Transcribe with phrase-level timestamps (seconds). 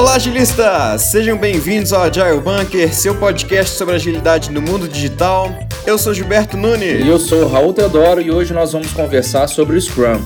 [0.00, 1.02] Olá, agilistas!
[1.02, 5.52] Sejam bem-vindos ao Agile Bunker, seu podcast sobre agilidade no mundo digital.
[5.86, 7.04] Eu sou Gilberto Nunes.
[7.04, 10.18] E eu sou Raul Teodoro e hoje nós vamos conversar sobre o Scrum.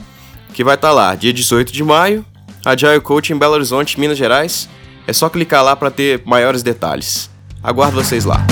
[0.53, 2.25] que vai estar lá, dia 18 de maio,
[2.65, 4.69] Agile Coach em Belo Horizonte, Minas Gerais.
[5.11, 7.29] É só clicar lá para ter maiores detalhes.
[7.61, 8.47] Aguardo vocês lá.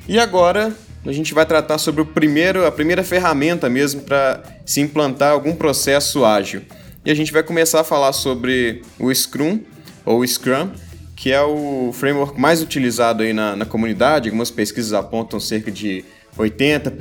[0.09, 4.81] E agora a gente vai tratar sobre o primeiro, a primeira ferramenta mesmo para se
[4.81, 6.63] implantar algum processo ágil.
[7.09, 9.61] E a gente vai começar a falar sobre o Scrum,
[10.05, 10.71] ou Scrum,
[11.17, 14.29] que é o framework mais utilizado aí na, na comunidade.
[14.29, 16.05] Algumas pesquisas apontam cerca de
[16.37, 16.93] 80%,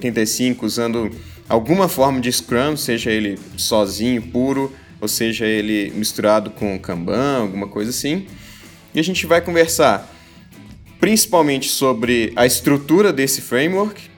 [0.00, 1.12] 85% usando
[1.48, 7.68] alguma forma de Scrum, seja ele sozinho, puro, ou seja ele misturado com Kanban, alguma
[7.68, 8.26] coisa assim.
[8.92, 10.12] E a gente vai conversar
[10.98, 14.10] principalmente sobre a estrutura desse framework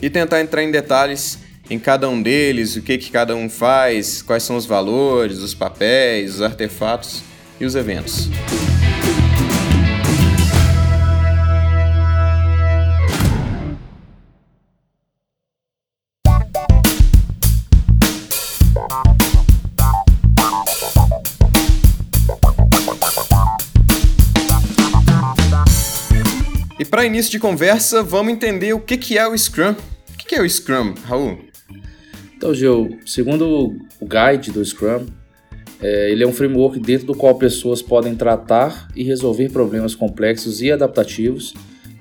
[0.00, 4.20] e tentar entrar em detalhes em cada um deles, o que, que cada um faz,
[4.20, 7.22] quais são os valores, os papéis, os artefatos
[7.60, 8.28] e os eventos.
[26.90, 29.70] para início de conversa, vamos entender o que, que é o Scrum.
[29.72, 31.49] O que, que é o Scrum, Raul?
[32.40, 35.04] Então, Gil, segundo o guide do Scrum,
[35.78, 40.62] é, ele é um framework dentro do qual pessoas podem tratar e resolver problemas complexos
[40.62, 41.52] e adaptativos,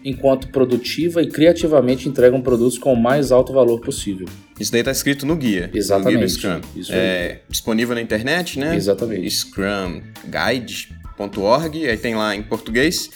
[0.02, 4.30] enquanto produtiva e criativamente entregam produtos com o mais alto valor possível.
[4.58, 5.70] Isso daí está escrito no guia.
[5.74, 6.14] Exatamente.
[6.14, 6.62] No guia do Scrum.
[6.74, 8.78] Isso é disponível na internet, né?
[8.78, 9.30] Exatamente.
[9.30, 13.10] Scrumguide.org, aí tem lá em português.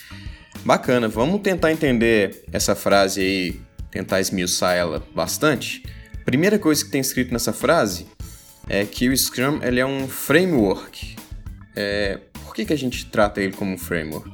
[0.65, 5.83] Bacana, vamos tentar entender essa frase aí, tentar esmiuçar ela bastante.
[6.25, 8.07] Primeira coisa que tem escrito nessa frase
[8.69, 11.15] é que o Scrum ele é um framework.
[11.75, 14.31] É, por que, que a gente trata ele como um framework?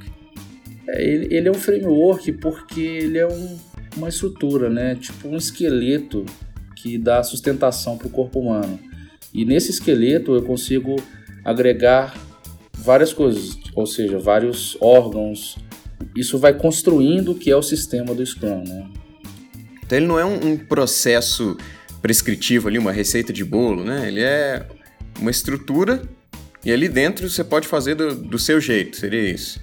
[0.88, 3.58] É, ele, ele, é um framework porque ele é um,
[3.98, 4.96] uma estrutura, né?
[4.96, 6.26] Tipo um esqueleto
[6.76, 8.80] que dá sustentação para o corpo humano.
[9.34, 10.96] E nesse esqueleto eu consigo
[11.44, 12.16] agregar
[12.74, 15.58] várias coisas, ou seja, vários órgãos,
[16.16, 18.88] isso vai construindo o que é o sistema do Scrum, né?
[19.84, 21.58] Então ele não é um, um processo
[22.01, 24.07] prescritivo ali, uma receita de bolo, né?
[24.07, 24.66] Ele é
[25.19, 26.01] uma estrutura
[26.63, 29.60] e ali dentro você pode fazer do, do seu jeito, seria isso?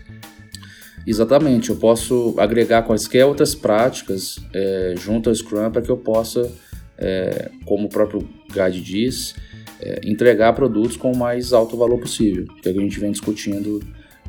[1.06, 6.50] Exatamente, eu posso agregar quaisquer outras práticas é, junto ao Scrum para que eu possa,
[6.98, 9.36] é, como o próprio guide diz,
[9.80, 12.98] é, entregar produtos com o mais alto valor possível, que é o que a gente
[12.98, 13.80] vem discutindo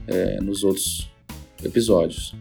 [0.06, 1.09] é, nos outros
[1.63, 2.36] episódios.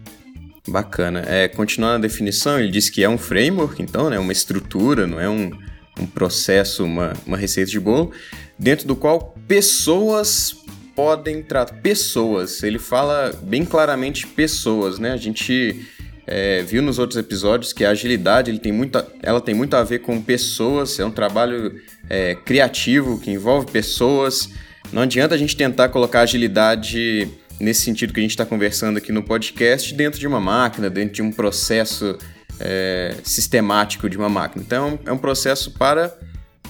[0.66, 1.22] Bacana.
[1.26, 5.20] É, continuando a definição, ele diz que é um framework, então, né, uma estrutura, não
[5.20, 5.50] é um,
[5.98, 8.12] um processo, uma, uma receita de bolo,
[8.58, 10.56] dentro do qual pessoas
[10.94, 12.62] podem tratar pessoas.
[12.62, 15.12] Ele fala bem claramente pessoas, né?
[15.12, 15.86] A gente
[16.26, 19.84] é, viu nos outros episódios que a agilidade ele tem muita, ela tem muito a
[19.84, 20.98] ver com pessoas.
[20.98, 24.48] É um trabalho é, criativo que envolve pessoas.
[24.92, 29.12] Não adianta a gente tentar colocar agilidade nesse sentido que a gente está conversando aqui
[29.12, 32.18] no podcast dentro de uma máquina, dentro de um processo
[32.60, 34.62] é, sistemático de uma máquina.
[34.66, 36.16] Então é um processo para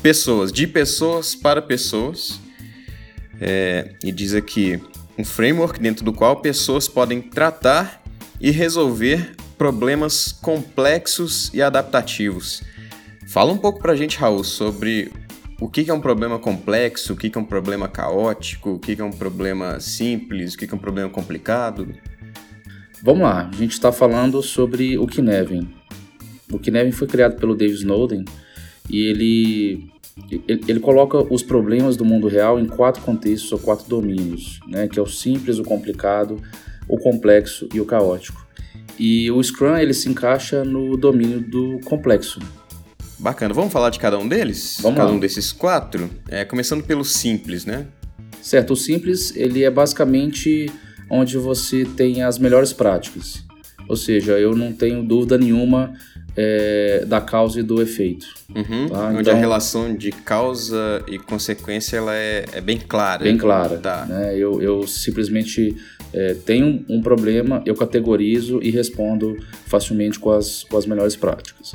[0.03, 2.41] pessoas, de pessoas para pessoas.
[3.41, 4.81] É, e diz aqui
[5.19, 8.03] um framework dentro do qual pessoas podem tratar
[8.41, 12.63] e resolver problemas complexos e adaptativos.
[13.27, 15.11] Fala um pouco para a gente, Raul, sobre
[15.61, 19.05] o que é um problema complexo, o que é um problema caótico, o que é
[19.05, 21.95] um problema simples, o que é um problema complicado.
[23.03, 25.69] Vamos lá, a gente está falando sobre o Kinevin.
[26.53, 28.25] O Kinevin foi criado pelo Dave Snowden
[28.91, 29.91] e ele,
[30.31, 34.87] ele, ele, coloca os problemas do mundo real em quatro contextos ou quatro domínios, né,
[34.87, 36.41] que é o simples, o complicado,
[36.89, 38.47] o complexo e o caótico.
[38.99, 42.41] E o Scrum ele se encaixa no domínio do complexo.
[43.19, 44.79] Bacana, vamos falar de cada um deles?
[44.81, 45.17] Vamos cada lá.
[45.17, 46.11] um desses quatro?
[46.29, 47.87] É, começando pelo simples, né?
[48.43, 50.71] Certo, o simples ele é basicamente
[51.11, 53.43] onde você tem as melhores práticas.
[53.89, 55.95] Ou seja, eu não tenho dúvida nenhuma
[56.37, 58.27] é, da causa e do efeito.
[58.55, 58.89] Uhum.
[58.89, 63.23] Tá, Onde então- a relação de causa e consequência ela é, é bem clara.
[63.25, 63.79] Bem clara.
[63.79, 64.05] Tá.
[64.07, 64.37] né?
[64.37, 65.75] Eu, eu simplesmente
[66.13, 69.37] é, tenho um problema, eu categorizo e respondo
[69.67, 71.75] facilmente com as, com as melhores práticas.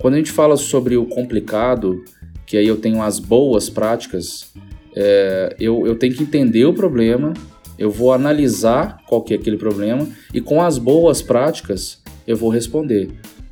[0.00, 2.02] Quando a gente fala sobre o complicado,
[2.46, 4.50] que aí eu tenho as boas práticas,
[4.96, 7.34] é, eu, eu tenho que entender o problema,
[7.78, 12.48] eu vou analisar qual que é aquele problema e com as boas práticas eu vou
[12.48, 13.10] responder.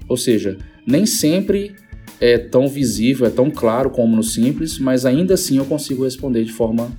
[0.08, 0.56] Ou seja,
[0.86, 1.76] nem sempre
[2.18, 6.44] é tão visível, é tão claro como no simples, mas ainda assim eu consigo responder
[6.44, 6.90] de forma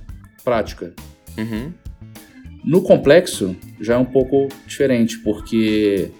[0.44, 0.94] prática.
[1.36, 1.72] Uhum.
[2.64, 6.12] No complexo já é um pouco diferente, porque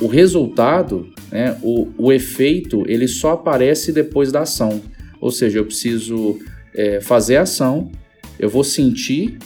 [0.00, 4.80] o resultado, né, o, o efeito, ele só aparece depois da ação.
[5.20, 6.38] Ou seja, eu preciso
[6.72, 7.90] é, fazer a ação,
[8.38, 9.36] eu vou sentir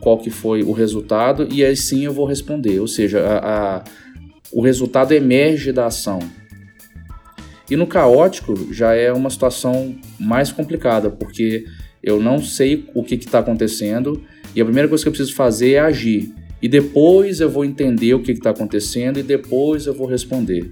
[0.00, 2.78] qual que foi o resultado e aí sim eu vou responder.
[2.78, 3.84] Ou seja, a, a-
[4.52, 6.18] o resultado emerge da ação.
[7.70, 11.64] E no caótico já é uma situação mais complicada, porque
[12.02, 14.22] eu não sei o que está acontecendo
[14.54, 16.32] e a primeira coisa que eu preciso fazer é agir.
[16.62, 20.70] E depois eu vou entender o que está acontecendo e depois eu vou responder.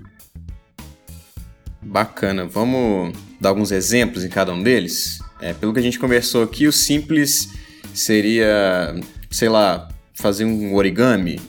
[1.97, 2.45] Bacana.
[2.45, 5.19] Vamos dar alguns exemplos em cada um deles?
[5.41, 7.49] É, pelo que a gente conversou aqui, o simples
[7.95, 8.95] seria,
[9.31, 11.41] sei lá, fazer um origami.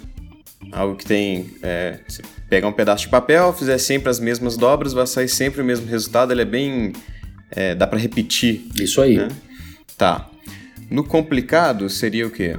[0.72, 1.50] Algo que tem.
[1.62, 5.62] É, você pegar um pedaço de papel, fizer sempre as mesmas dobras, vai sair sempre
[5.62, 6.32] o mesmo resultado.
[6.32, 6.94] Ele é bem.
[7.52, 8.70] é, dá para repetir.
[8.80, 9.18] Isso aí.
[9.18, 9.28] Né?
[9.98, 10.30] Tá.
[10.90, 12.56] No complicado seria o quê?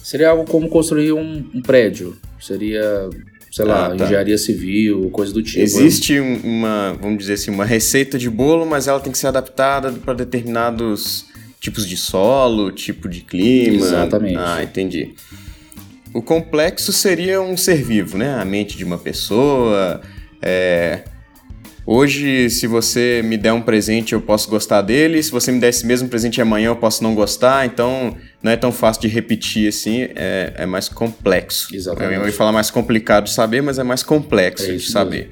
[0.00, 2.16] Seria algo como construir um, um prédio.
[2.38, 3.10] Seria,
[3.54, 4.04] sei lá, Ah, tá.
[4.04, 5.60] engenharia civil, coisa do tipo.
[5.62, 9.28] Existe um- uma, vamos dizer assim, uma receita de bolo, mas ela tem que ser
[9.28, 11.26] adaptada para determinados
[11.60, 13.76] tipos de solo, tipo de clima.
[13.76, 14.36] Exatamente.
[14.38, 15.14] Ah, entendi.
[16.12, 18.34] O complexo seria um ser vivo, né?
[18.40, 20.00] A mente de uma pessoa.
[20.42, 21.04] é,
[21.86, 25.22] Hoje, se você me der um presente, eu posso gostar dele.
[25.22, 27.66] Se você me der esse mesmo presente amanhã, eu posso não gostar.
[27.66, 30.02] Então, não é tão fácil de repetir assim.
[30.14, 31.74] É, é mais complexo.
[31.74, 32.20] Exatamente.
[32.20, 35.30] Eu ia falar mais complicado de saber, mas é mais complexo É de saber.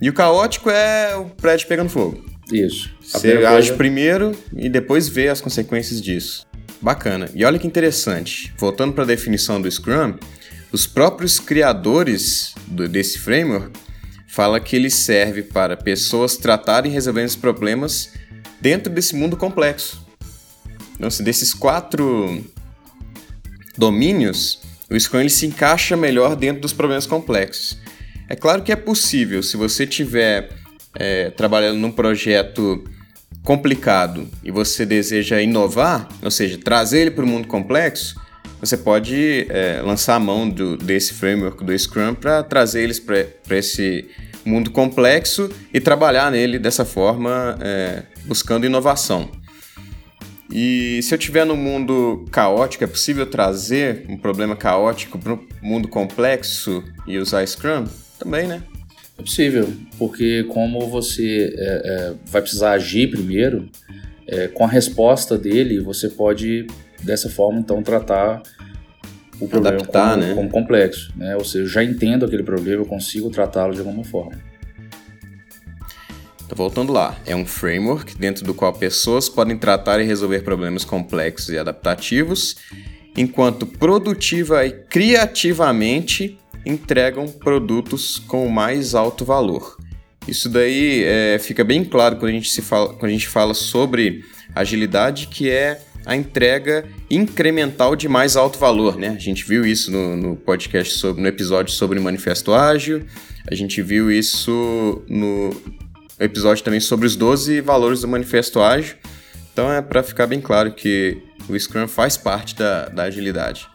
[0.00, 2.24] E o caótico é o prédio pegando fogo.
[2.50, 2.90] Isso.
[3.12, 6.46] A Você primeira age coisa- primeiro e depois vê as consequências disso.
[6.80, 7.28] Bacana.
[7.34, 8.54] E olha que interessante.
[8.56, 10.14] Voltando para a definição do Scrum,
[10.72, 13.70] os próprios criadores do- desse framework
[14.26, 18.12] fala que ele serve para pessoas tratarem e resolverem os problemas
[18.60, 20.06] dentro desse mundo complexo.
[21.00, 22.44] Então, assim, desses quatro
[23.78, 27.78] domínios, o Scrum ele se encaixa melhor dentro dos problemas complexos.
[28.28, 30.50] É claro que é possível, se você tiver
[30.94, 32.84] é, trabalhando num projeto
[33.42, 38.20] complicado e você deseja inovar, ou seja, trazer ele para o mundo complexo,
[38.60, 43.56] você pode é, lançar a mão do, desse framework do Scrum para trazer eles para
[43.56, 44.06] esse
[44.44, 49.39] mundo complexo e trabalhar nele dessa forma, é, buscando inovação.
[50.52, 55.46] E se eu estiver no mundo caótico, é possível trazer um problema caótico para um
[55.62, 57.84] mundo complexo e usar Scrum?
[58.18, 58.62] Também, né?
[59.16, 63.68] É possível, porque como você é, é, vai precisar agir primeiro,
[64.26, 66.66] é, com a resposta dele, você pode,
[67.02, 68.42] dessa forma, então, tratar
[69.40, 70.34] o problema Adaptar, como, né?
[70.34, 71.12] como complexo.
[71.16, 71.36] Né?
[71.36, 74.49] Ou seja, eu já entendo aquele problema, eu consigo tratá-lo de alguma forma.
[76.54, 77.16] Voltando lá.
[77.26, 82.56] É um framework dentro do qual pessoas podem tratar e resolver problemas complexos e adaptativos,
[83.16, 89.76] enquanto produtiva e criativamente entregam produtos com mais alto valor.
[90.28, 93.54] Isso daí é, fica bem claro quando a, gente se fala, quando a gente fala
[93.54, 99.08] sobre agilidade, que é a entrega incremental de mais alto valor, né?
[99.08, 103.04] A gente viu isso no, no podcast, sobre, no episódio sobre manifesto ágil,
[103.50, 105.50] a gente viu isso no
[106.20, 108.96] episódio também sobre os 12 valores do manifesto ágil.
[109.52, 113.68] Então é para ficar bem claro que o Scrum faz parte da, da agilidade.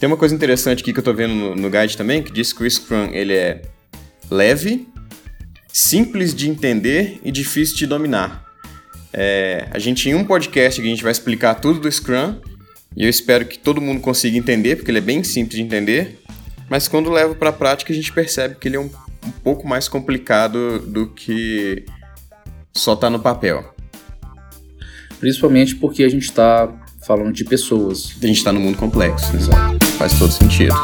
[0.00, 2.52] Tem uma coisa interessante aqui que eu estou vendo no, no guide também, que diz
[2.52, 3.62] que o Scrum ele é
[4.30, 4.88] leve,
[5.72, 8.44] simples de entender e difícil de dominar.
[9.12, 12.40] É, a gente em um podcast a gente vai explicar tudo do Scrum
[12.96, 16.20] e eu espero que todo mundo consiga entender, porque ele é bem simples de entender.
[16.68, 18.90] Mas quando leva para a prática a gente percebe que ele é um,
[19.28, 21.84] um pouco mais complicado do que
[22.74, 23.74] só tá no papel.
[25.20, 26.72] Principalmente porque a gente está
[27.06, 28.16] falando de pessoas.
[28.22, 29.40] A gente está no mundo complexo, né?
[29.98, 30.74] Faz todo sentido.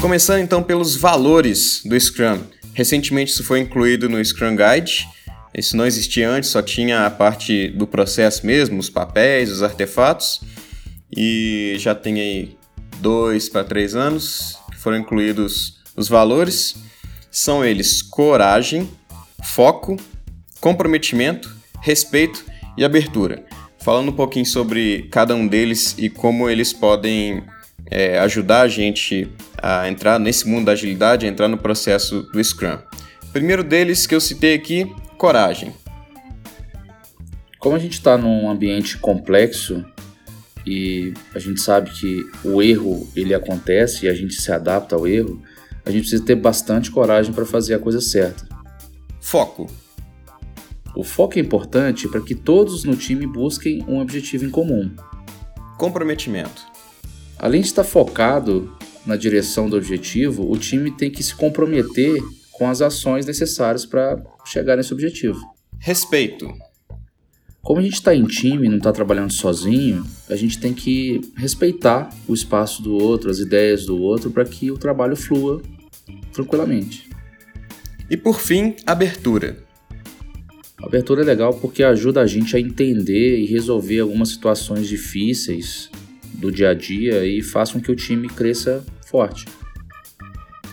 [0.00, 2.40] Começando então pelos valores do Scrum.
[2.72, 5.06] Recentemente isso foi incluído no Scrum Guide.
[5.58, 10.40] Isso não existia antes, só tinha a parte do processo mesmo, os papéis, os artefatos.
[11.14, 12.56] E já tem aí
[13.00, 16.76] dois para três anos que foram incluídos os valores.
[17.28, 18.88] São eles coragem,
[19.42, 19.96] foco,
[20.60, 22.44] comprometimento, respeito
[22.76, 23.44] e abertura.
[23.80, 27.42] Falando um pouquinho sobre cada um deles e como eles podem
[27.90, 29.28] é, ajudar a gente
[29.60, 32.78] a entrar nesse mundo da agilidade, a entrar no processo do Scrum.
[33.32, 35.74] primeiro deles que eu citei aqui, coragem.
[37.58, 39.84] Como a gente está num ambiente complexo
[40.64, 45.06] e a gente sabe que o erro ele acontece e a gente se adapta ao
[45.08, 45.42] erro,
[45.84, 48.48] a gente precisa ter bastante coragem para fazer a coisa certa.
[49.20, 49.66] Foco.
[50.94, 54.90] O foco é importante para que todos no time busquem um objetivo em comum.
[55.76, 56.62] Comprometimento.
[57.38, 58.72] Além de estar focado
[59.04, 62.20] na direção do objetivo, o time tem que se comprometer
[62.58, 65.40] com as ações necessárias para chegar nesse objetivo.
[65.78, 66.52] Respeito.
[67.62, 72.10] Como a gente está em time, não está trabalhando sozinho, a gente tem que respeitar
[72.26, 75.62] o espaço do outro, as ideias do outro, para que o trabalho flua
[76.32, 77.08] tranquilamente.
[78.10, 79.58] E por fim, abertura.
[80.82, 85.90] A abertura é legal porque ajuda a gente a entender e resolver algumas situações difíceis
[86.34, 89.44] do dia a dia e faz com que o time cresça forte.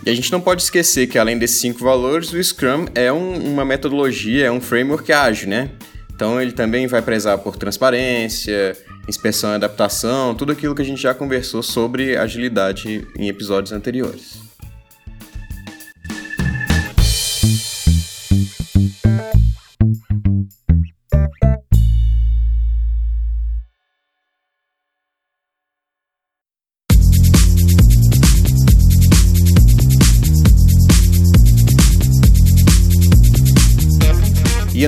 [0.06, 3.52] E a gente não pode esquecer que além desses cinco valores, o Scrum é um,
[3.52, 5.70] uma metodologia, é um framework ágil, né?
[6.14, 8.76] Então ele também vai prezar por transparência,
[9.08, 14.45] inspeção e adaptação, tudo aquilo que a gente já conversou sobre agilidade em episódios anteriores.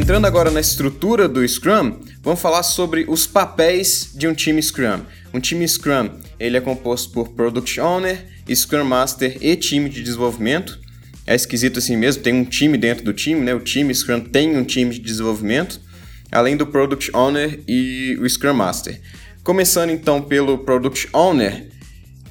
[0.08, 5.02] Entrando agora na estrutura do Scrum, vamos falar sobre os papéis de um time Scrum.
[5.34, 6.08] Um time Scrum
[6.40, 10.78] ele é composto por Product Owner, Scrum Master e time de desenvolvimento.
[11.26, 13.54] É esquisito assim mesmo, tem um time dentro do time, né?
[13.54, 15.78] O time Scrum tem um time de desenvolvimento,
[16.32, 18.98] além do Product Owner e o Scrum Master.
[19.44, 21.68] Começando então pelo Product Owner.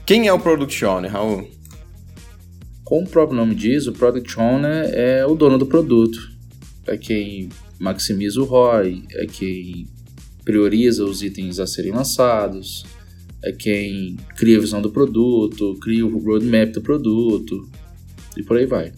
[0.03, 1.47] Quem é o Product Owner, Raul?
[2.83, 6.35] Como o próprio nome diz, o Product Owner é o dono do produto
[6.87, 9.87] é quem maximiza o ROI, é quem
[10.43, 12.85] prioriza os itens a serem lançados,
[13.43, 17.69] é quem cria a visão do produto, cria o roadmap do produto
[18.35, 18.91] e por aí vai.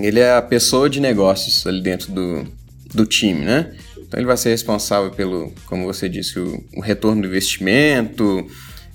[0.00, 2.44] Ele é a pessoa de negócios ali dentro do,
[2.92, 3.74] do time, né?
[3.98, 8.46] Então ele vai ser responsável pelo, como você disse, o, o retorno do investimento,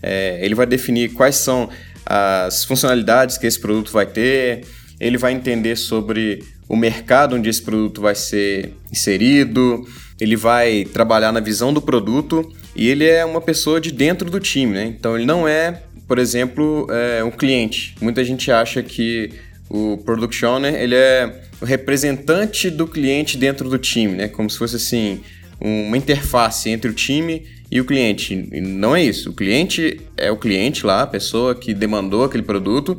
[0.01, 1.69] é, ele vai definir quais são
[2.05, 4.65] as funcionalidades que esse produto vai ter,
[4.99, 9.83] ele vai entender sobre o mercado onde esse produto vai ser inserido,
[10.19, 14.39] ele vai trabalhar na visão do produto e ele é uma pessoa de dentro do
[14.39, 14.85] time, né?
[14.85, 17.95] Então ele não é, por exemplo, é, um cliente.
[17.99, 19.31] Muita gente acha que
[19.67, 24.27] o Product Owner ele é o representante do cliente dentro do time, né?
[24.27, 25.21] Como se fosse assim
[25.59, 28.35] uma interface entre o time e o cliente.
[28.61, 29.31] Não é isso.
[29.31, 32.95] O cliente é o cliente lá, a pessoa que demandou aquele produto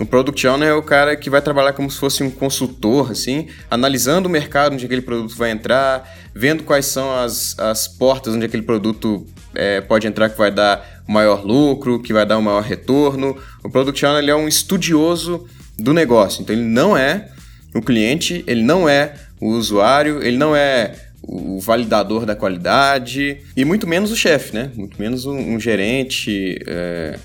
[0.00, 3.48] O Product Owner é o cara que vai trabalhar como se fosse um consultor, assim,
[3.68, 8.44] analisando o mercado onde aquele produto vai entrar, vendo quais são as, as portas onde
[8.44, 12.62] aquele produto é, pode entrar que vai dar maior lucro, que vai dar o maior
[12.62, 13.36] retorno.
[13.64, 17.30] O Product Owner ele é um estudioso do negócio, então ele não é
[17.74, 23.64] o cliente, ele não é o usuário, ele não é o validador da qualidade e
[23.64, 24.70] muito menos o chefe, né?
[24.76, 27.18] Muito menos um, um gerente é,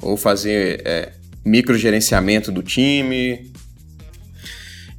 [0.00, 1.12] ou fazer é,
[1.44, 3.50] microgerenciamento do time.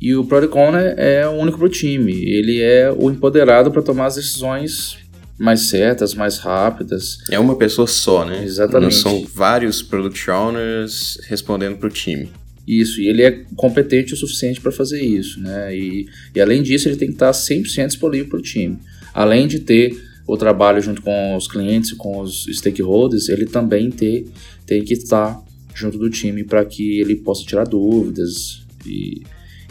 [0.01, 2.11] E o Product Owner é o único para o time.
[2.11, 4.97] Ele é o empoderado para tomar as decisões
[5.37, 7.19] mais certas, mais rápidas.
[7.29, 8.43] É uma pessoa só, né?
[8.43, 8.83] Exatamente.
[8.83, 12.29] Não são vários Product Owners respondendo para o time.
[12.67, 15.75] Isso, e ele é competente o suficiente para fazer isso, né?
[15.75, 18.79] E, e além disso, ele tem que estar 100% disponível para o time.
[19.13, 24.25] Além de ter o trabalho junto com os clientes, com os stakeholders, ele também ter,
[24.65, 25.42] tem que estar
[25.73, 29.23] junto do time para que ele possa tirar dúvidas e,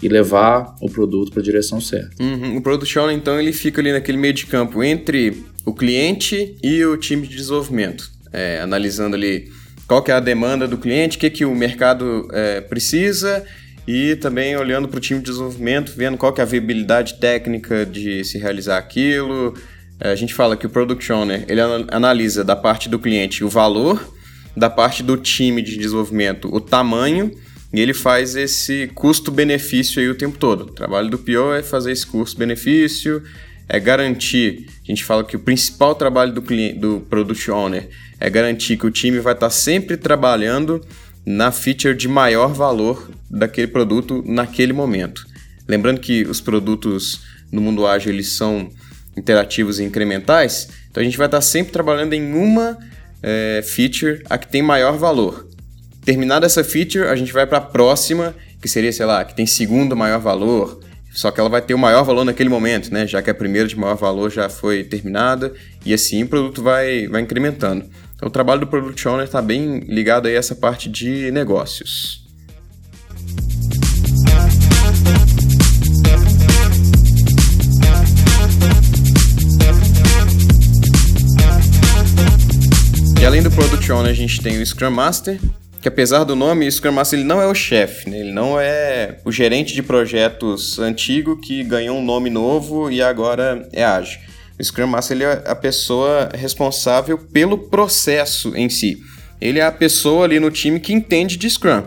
[0.03, 2.23] e levar o produto para a direção certa.
[2.23, 2.57] Uhum.
[2.57, 6.85] O Product Owner, então, ele fica ali naquele meio de campo entre o cliente e
[6.85, 9.51] o time de desenvolvimento, é, analisando ali
[9.87, 13.45] qual que é a demanda do cliente, o que, que o mercado é, precisa
[13.87, 17.85] e também olhando para o time de desenvolvimento, vendo qual que é a viabilidade técnica
[17.85, 19.55] de se realizar aquilo.
[20.01, 23.49] É, a gente fala que o Product Owner ele analisa da parte do cliente o
[23.49, 24.01] valor
[24.57, 27.33] da parte do time de desenvolvimento o tamanho
[27.73, 30.65] e ele faz esse custo-benefício aí o tempo todo.
[30.65, 33.23] O trabalho do PO é fazer esse custo-benefício,
[33.67, 34.67] é garantir.
[34.85, 37.89] A gente fala que o principal trabalho do, cliente, do Product Owner
[38.21, 40.85] é garantir que o time vai estar sempre trabalhando
[41.25, 45.25] na feature de maior valor daquele produto naquele momento.
[45.67, 48.69] Lembrando que os produtos no mundo ágil eles são
[49.17, 52.77] interativos e incrementais, então a gente vai estar sempre trabalhando em uma
[53.23, 55.47] é, feature a que tem maior valor.
[56.05, 59.47] Terminada essa feature, a gente vai para a próxima, que seria, sei lá, que tem
[59.47, 60.81] segundo maior valor,
[61.13, 63.07] só que ela vai ter o maior valor naquele momento, né?
[63.07, 65.53] Já que a primeira de maior valor já foi terminada,
[65.85, 67.85] e assim o produto vai, vai incrementando.
[68.17, 72.22] Então o trabalho do Product Owner está bem ligado a essa parte de negócios.
[83.23, 85.39] E além do Product Owner, a gente tem o Scrum Master,
[85.81, 88.19] que apesar do nome, o Scrum Master ele não é o chefe, né?
[88.19, 93.65] ele não é o gerente de projetos antigo que ganhou um nome novo e agora
[93.73, 94.19] é ágil.
[94.59, 98.99] O Scrum Master ele é a pessoa responsável pelo processo em si.
[99.41, 101.85] Ele é a pessoa ali no time que entende de Scrum.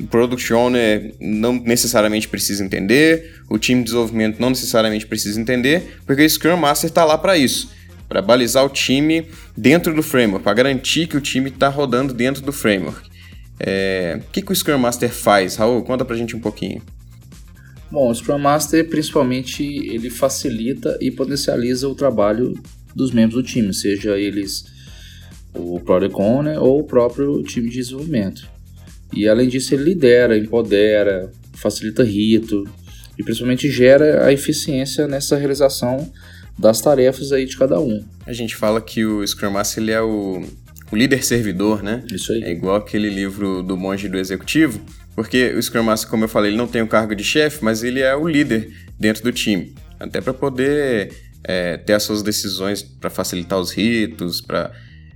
[0.00, 5.98] O Product Owner não necessariamente precisa entender, o time de desenvolvimento não necessariamente precisa entender,
[6.06, 7.76] porque o Scrum Master está lá para isso
[8.08, 12.42] para balizar o time dentro do framework, para garantir que o time está rodando dentro
[12.42, 13.08] do framework.
[13.60, 14.20] É...
[14.26, 15.82] O que, que o Scrum Master faz, Raul?
[15.82, 16.82] Conta para a gente um pouquinho.
[17.90, 22.54] Bom, o Scrum Master principalmente ele facilita e potencializa o trabalho
[22.94, 24.64] dos membros do time, seja eles
[25.54, 28.48] o Product Owner ou o próprio time de desenvolvimento.
[29.12, 32.64] E além disso ele lidera, empodera, facilita rito
[33.18, 36.10] e principalmente gera a eficiência nessa realização
[36.58, 38.04] das tarefas aí de cada um.
[38.26, 40.42] A gente fala que o Scrum Master ele é o,
[40.90, 42.04] o líder servidor, né?
[42.12, 42.42] Isso aí.
[42.42, 44.80] É igual aquele livro do monge do executivo,
[45.14, 47.82] porque o Scrum Master, como eu falei, ele não tem o cargo de chefe, mas
[47.82, 51.12] ele é o líder dentro do time, até para poder
[51.44, 54.72] é, ter as suas decisões para facilitar os ritos, para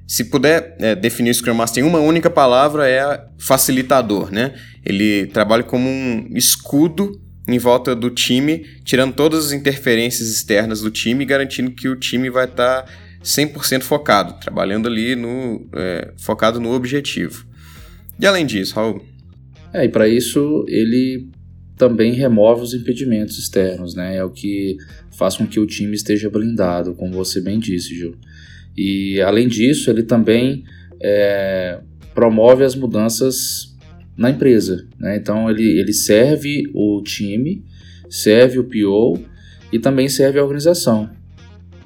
[0.07, 4.55] se puder é, definir o Scrum Master em uma única palavra, é facilitador, né?
[4.85, 10.91] Ele trabalha como um escudo em volta do time, tirando todas as interferências externas do
[10.91, 16.61] time garantindo que o time vai estar tá 100% focado, trabalhando ali no é, focado
[16.61, 17.47] no objetivo.
[18.19, 19.05] E além disso, Raul?
[19.73, 21.29] É, e para isso ele
[21.77, 24.17] também remove os impedimentos externos, né?
[24.17, 24.77] É o que
[25.11, 28.15] faz com que o time esteja blindado, como você bem disse, Gil.
[28.77, 30.65] E além disso, ele também
[31.03, 31.81] é,
[32.15, 33.72] promove as mudanças
[34.17, 34.87] na empresa.
[34.99, 35.17] Né?
[35.17, 37.65] Então ele, ele serve o time,
[38.09, 39.23] serve o PO
[39.73, 41.11] e também serve a organização.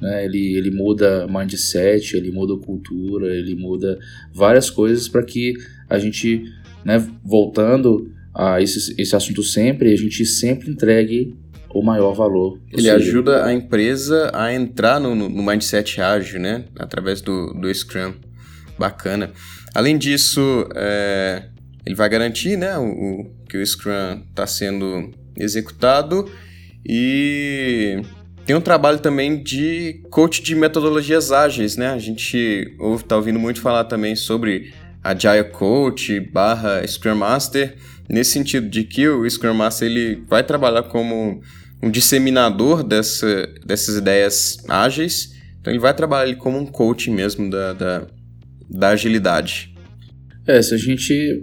[0.00, 0.24] Né?
[0.24, 3.98] Ele, ele muda mindset, ele muda cultura, ele muda
[4.32, 5.54] várias coisas para que
[5.88, 6.44] a gente,
[6.84, 11.34] né, voltando a esse, esse assunto sempre, a gente sempre entregue
[11.72, 12.58] o maior valor.
[12.70, 12.78] Possível.
[12.78, 16.64] Ele ajuda a empresa a entrar no, no mindset ágil, né?
[16.78, 18.14] Através do, do Scrum.
[18.78, 19.30] Bacana.
[19.74, 21.44] Além disso, é,
[21.87, 26.29] ele vai garantir né, o, que o Scrum está sendo executado
[26.85, 28.03] e
[28.44, 31.88] tem um trabalho também de coach de metodologias ágeis, né?
[31.88, 34.72] A gente está ouvindo muito falar também sobre
[35.03, 37.77] Agile Coach barra Scrum Master,
[38.09, 41.40] nesse sentido de que o Scrum Master ele vai trabalhar como
[41.83, 47.51] um disseminador dessa, dessas ideias ágeis, então ele vai trabalhar ele como um coach mesmo
[47.51, 48.07] da, da,
[48.70, 49.75] da agilidade.
[50.46, 51.42] É, se a gente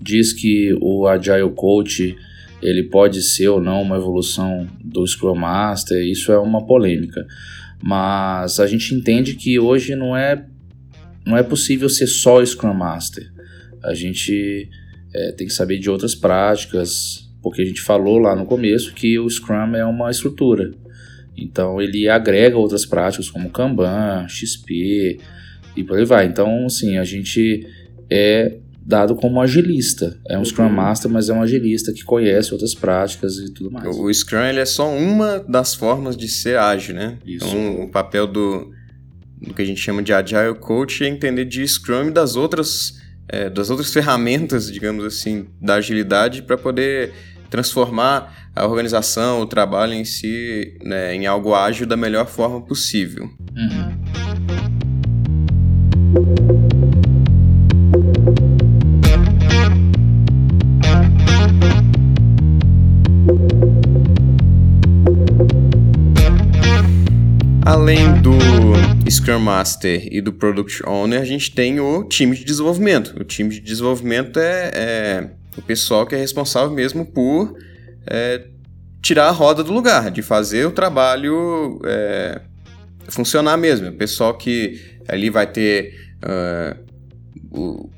[0.00, 2.16] diz que o Agile Coach
[2.62, 7.26] ele pode ser ou não uma evolução do Scrum Master, isso é uma polêmica.
[7.82, 10.46] Mas a gente entende que hoje não é,
[11.24, 13.30] não é possível ser só Scrum Master.
[13.82, 14.68] A gente
[15.14, 19.18] é, tem que saber de outras práticas, porque a gente falou lá no começo que
[19.18, 20.72] o Scrum é uma estrutura.
[21.36, 25.18] Então ele agrega outras práticas como Kanban, XP
[25.76, 26.26] e por aí vai.
[26.26, 27.66] Então, assim, a gente
[28.08, 28.56] é
[28.86, 30.16] dado como agilista.
[30.28, 30.44] É um uhum.
[30.44, 33.84] Scrum Master, mas é um agilista que conhece outras práticas e tudo mais.
[33.96, 37.18] O Scrum ele é só uma das formas de ser ágil, né?
[37.26, 37.44] Isso.
[37.46, 38.70] Então, o papel do,
[39.42, 43.00] do que a gente chama de Agile Coach é entender de Scrum e das outras,
[43.28, 47.12] é, das outras ferramentas, digamos assim, da agilidade para poder
[47.50, 53.28] transformar a organização, o trabalho em si, né, em algo ágil da melhor forma possível.
[53.56, 53.96] Uhum.
[67.76, 68.32] Além do
[69.10, 73.14] Scrum Master e do Product Owner, a gente tem o time de desenvolvimento.
[73.20, 77.54] O time de desenvolvimento é, é o pessoal que é responsável mesmo por
[78.06, 78.46] é,
[79.02, 82.40] tirar a roda do lugar, de fazer o trabalho é,
[83.08, 83.90] funcionar mesmo.
[83.90, 86.82] O pessoal que ali vai ter uh,
[87.50, 87.90] o,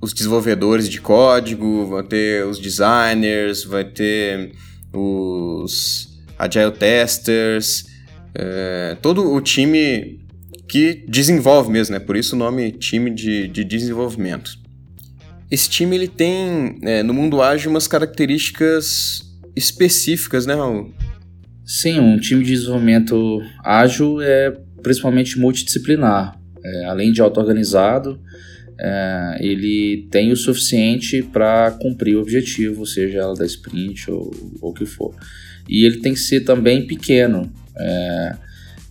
[0.00, 4.52] os desenvolvedores de código, vai ter os designers, vai ter
[4.94, 7.95] os agile testers,
[8.38, 10.20] é, todo o time
[10.68, 12.00] que desenvolve mesmo, né?
[12.00, 14.50] Por isso o nome time de, de desenvolvimento.
[15.50, 19.22] Esse time ele tem é, no mundo ágil umas características
[19.54, 20.92] específicas, né, Raul?
[21.64, 24.50] Sim, um time de desenvolvimento ágil é
[24.82, 26.38] principalmente multidisciplinar.
[26.64, 28.20] É, além de auto-organizado,
[28.78, 34.70] é, ele tem o suficiente para cumprir o objetivo, seja ela da sprint ou, ou
[34.70, 35.14] o que for.
[35.68, 38.36] E ele tem que ser também pequeno, é,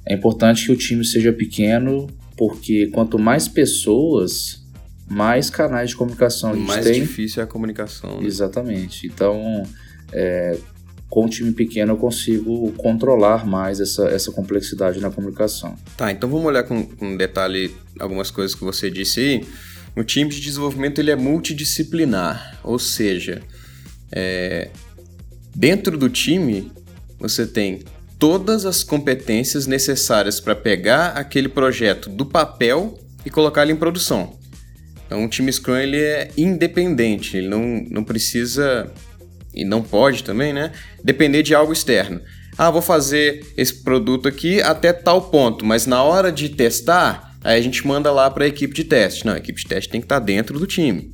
[0.08, 4.64] é importante que o time seja pequeno, porque quanto mais pessoas,
[5.10, 7.00] mais canais de comunicação a gente mais tem.
[7.00, 8.22] Mais difícil é a comunicação.
[8.22, 8.28] Né?
[8.28, 9.08] Exatamente.
[9.08, 9.64] Então,
[10.12, 10.58] é,
[11.10, 15.76] com um time pequeno eu consigo controlar mais essa, essa complexidade na comunicação.
[15.96, 19.48] Tá, então vamos olhar com, com detalhe algumas coisas que você disse aí.
[19.96, 23.42] O time de desenvolvimento ele é multidisciplinar, ou seja,
[24.12, 24.70] é,
[25.56, 26.70] dentro do time
[27.18, 27.82] você tem
[28.20, 34.38] todas as competências necessárias para pegar aquele projeto do papel e colocar ele em produção.
[35.06, 38.92] Então, o time Scrum ele é independente, ele não, não precisa
[39.54, 40.72] e não pode também, né?
[41.04, 42.22] Depender de algo externo.
[42.58, 47.60] Ah, vou fazer esse produto aqui até tal ponto, mas na hora de testar, aí
[47.60, 49.26] a gente manda lá para a equipe de teste.
[49.26, 51.14] Não, a equipe de teste tem que estar tá dentro do time.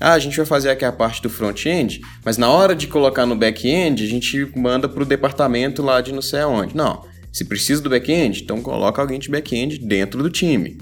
[0.00, 3.26] Ah, a gente vai fazer aqui a parte do front-end, mas na hora de colocar
[3.26, 6.76] no back-end, a gente manda para o departamento lá de não sei aonde.
[6.76, 10.78] Não, se precisa do back-end, então coloca alguém de back-end dentro do time.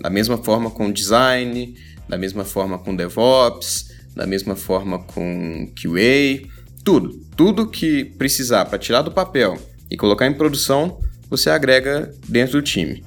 [0.00, 1.74] Da mesma forma com design,
[2.08, 6.48] da mesma forma com DevOps, da mesma forma com QA,
[6.82, 7.20] tudo.
[7.36, 9.58] Tudo que precisar para tirar do papel
[9.90, 13.04] e colocar em produção, você agrega dentro do time.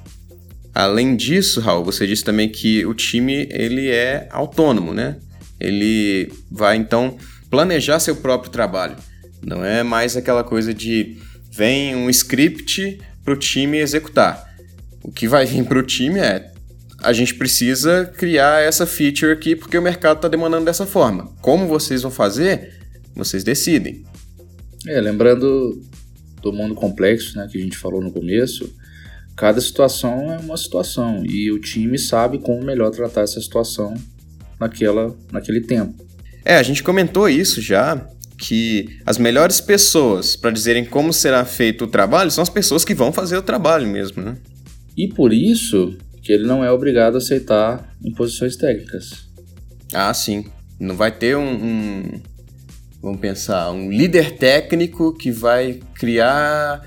[0.74, 5.16] Além disso, Raul, você disse também que o time ele é autônomo, né?
[5.62, 7.16] Ele vai então
[7.48, 8.96] planejar seu próprio trabalho.
[9.42, 11.16] Não é mais aquela coisa de
[11.50, 14.50] vem um script para o time executar.
[15.02, 16.50] O que vai vir para o time é
[17.02, 21.32] a gente precisa criar essa feature aqui porque o mercado está demandando dessa forma.
[21.40, 22.74] Como vocês vão fazer,
[23.14, 24.04] vocês decidem.
[24.86, 25.82] É, lembrando
[26.40, 28.72] do mundo complexo né, que a gente falou no começo,
[29.36, 33.94] cada situação é uma situação e o time sabe como melhor tratar essa situação
[34.58, 36.04] naquela, naquele tempo.
[36.44, 38.06] É, a gente comentou isso já,
[38.38, 42.94] que as melhores pessoas para dizerem como será feito o trabalho são as pessoas que
[42.94, 44.36] vão fazer o trabalho mesmo, né?
[44.96, 49.28] E por isso que ele não é obrigado a aceitar imposições técnicas.
[49.92, 50.44] Ah, sim.
[50.78, 52.20] Não vai ter um, um
[53.02, 56.82] vamos pensar, um líder técnico que vai criar.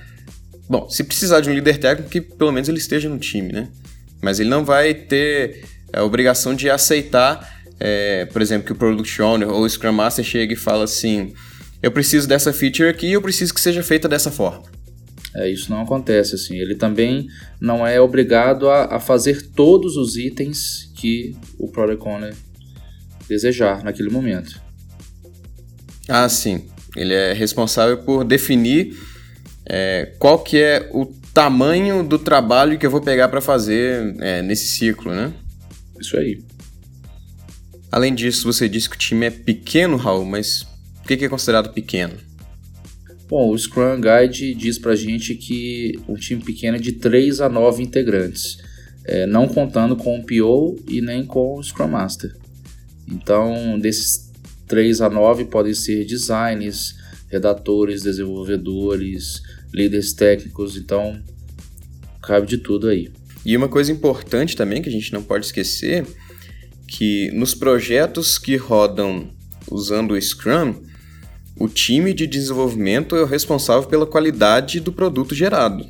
[0.70, 3.70] Bom, se precisar de um líder técnico, que pelo menos ele esteja no time, né?
[4.22, 9.22] Mas ele não vai ter a obrigação de aceitar é, por exemplo, que o Product
[9.22, 11.34] Owner ou o Scrum Master chega e fala assim:
[11.82, 14.64] eu preciso dessa feature aqui e eu preciso que seja feita dessa forma.
[15.36, 16.56] É, isso não acontece assim.
[16.56, 17.28] Ele também
[17.60, 22.34] não é obrigado a, a fazer todos os itens que o Product Owner
[23.28, 24.62] desejar naquele momento.
[26.08, 26.66] Ah, sim.
[26.96, 28.98] Ele é responsável por definir
[29.66, 34.42] é, qual que é o tamanho do trabalho que eu vou pegar para fazer é,
[34.42, 35.34] nesse ciclo, né?
[36.00, 36.42] Isso aí.
[37.92, 40.64] Além disso, você disse que o time é pequeno, Raul, mas
[41.04, 42.16] o que é considerado pequeno?
[43.28, 47.50] Bom, o Scrum Guide diz pra gente que um time pequeno é de 3 a
[47.50, 48.58] 9 integrantes,
[49.04, 52.36] é, não contando com o PO e nem com o Scrum Master.
[53.08, 54.32] Então, desses
[54.68, 56.96] 3 a 9 podem ser designers,
[57.30, 59.42] redatores, desenvolvedores,
[59.74, 61.20] líderes técnicos, então
[62.22, 63.12] cabe de tudo aí.
[63.46, 66.06] E uma coisa importante também que a gente não pode esquecer,
[66.88, 69.30] que nos projetos que rodam
[69.70, 70.76] usando o Scrum,
[71.58, 75.86] o time de desenvolvimento é o responsável pela qualidade do produto gerado.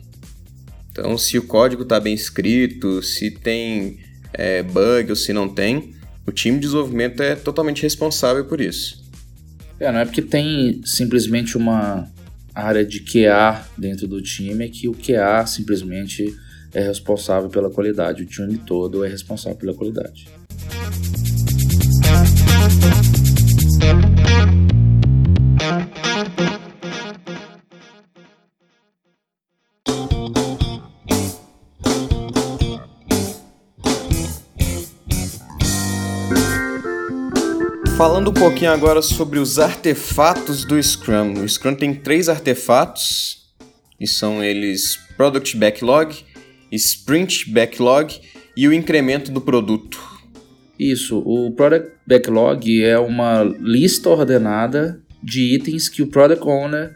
[0.92, 4.00] Então, se o código está bem escrito, se tem
[4.34, 5.94] é, bug ou se não tem,
[6.26, 9.04] o time de desenvolvimento é totalmente responsável por isso.
[9.80, 12.10] É, não é porque tem simplesmente uma
[12.54, 16.34] área de QA dentro do time, é que o QA simplesmente
[16.74, 20.28] é responsável pela qualidade, o time todo é responsável pela qualidade.
[37.98, 41.42] Falando um pouquinho agora sobre os artefatos do Scrum.
[41.42, 43.54] O Scrum tem três artefatos,
[43.98, 46.14] e são eles Product Backlog,
[46.74, 48.20] Sprint Backlog
[48.56, 49.98] e o incremento do produto.
[50.78, 56.96] Isso, o Product Backlog é uma lista ordenada de itens que o Product Owner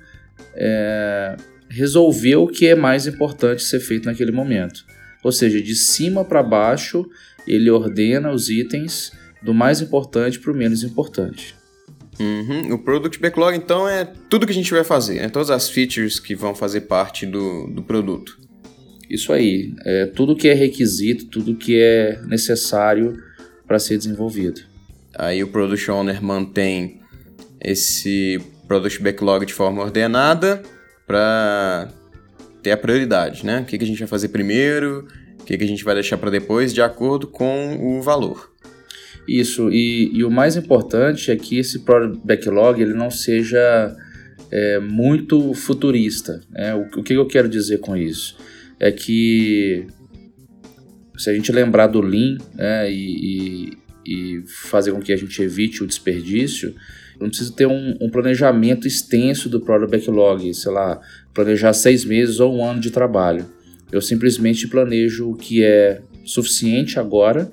[0.54, 1.36] é,
[1.70, 4.86] resolveu que é mais importante ser feito naquele momento.
[5.24, 7.06] Ou seja, de cima para baixo,
[7.48, 11.56] ele ordena os itens do mais importante para o menos importante.
[12.20, 12.74] Uhum.
[12.74, 15.30] O Product Backlog, então, é tudo que a gente vai fazer, né?
[15.30, 18.38] todas as features que vão fazer parte do, do produto.
[19.10, 23.18] Isso aí, é tudo que é requisito, tudo que é necessário
[23.66, 24.69] para ser desenvolvido.
[25.20, 27.02] Aí o Product Owner mantém
[27.62, 30.64] esse Product Backlog de forma ordenada
[31.06, 31.90] para
[32.64, 33.60] ter a prioridade, né?
[33.60, 35.06] O que, que a gente vai fazer primeiro,
[35.42, 38.50] o que, que a gente vai deixar para depois, de acordo com o valor.
[39.28, 43.94] Isso, e, e, o mais importante é que esse Product Backlog ele não seja
[44.50, 46.40] é, muito futurista.
[46.50, 46.74] Né?
[46.74, 48.38] O, o que eu quero dizer com isso?
[48.80, 49.86] É que
[51.18, 53.78] se a gente lembrar do Lean né, e,
[54.10, 56.74] e, fazer com que a gente evite o desperdício,
[57.20, 61.02] não precisa ter um, um, planejamento extenso do Product Backlog, sei lá,
[61.34, 63.46] planejar seis meses ou um ano de trabalho.
[63.92, 67.52] Eu simplesmente planejo o que é suficiente agora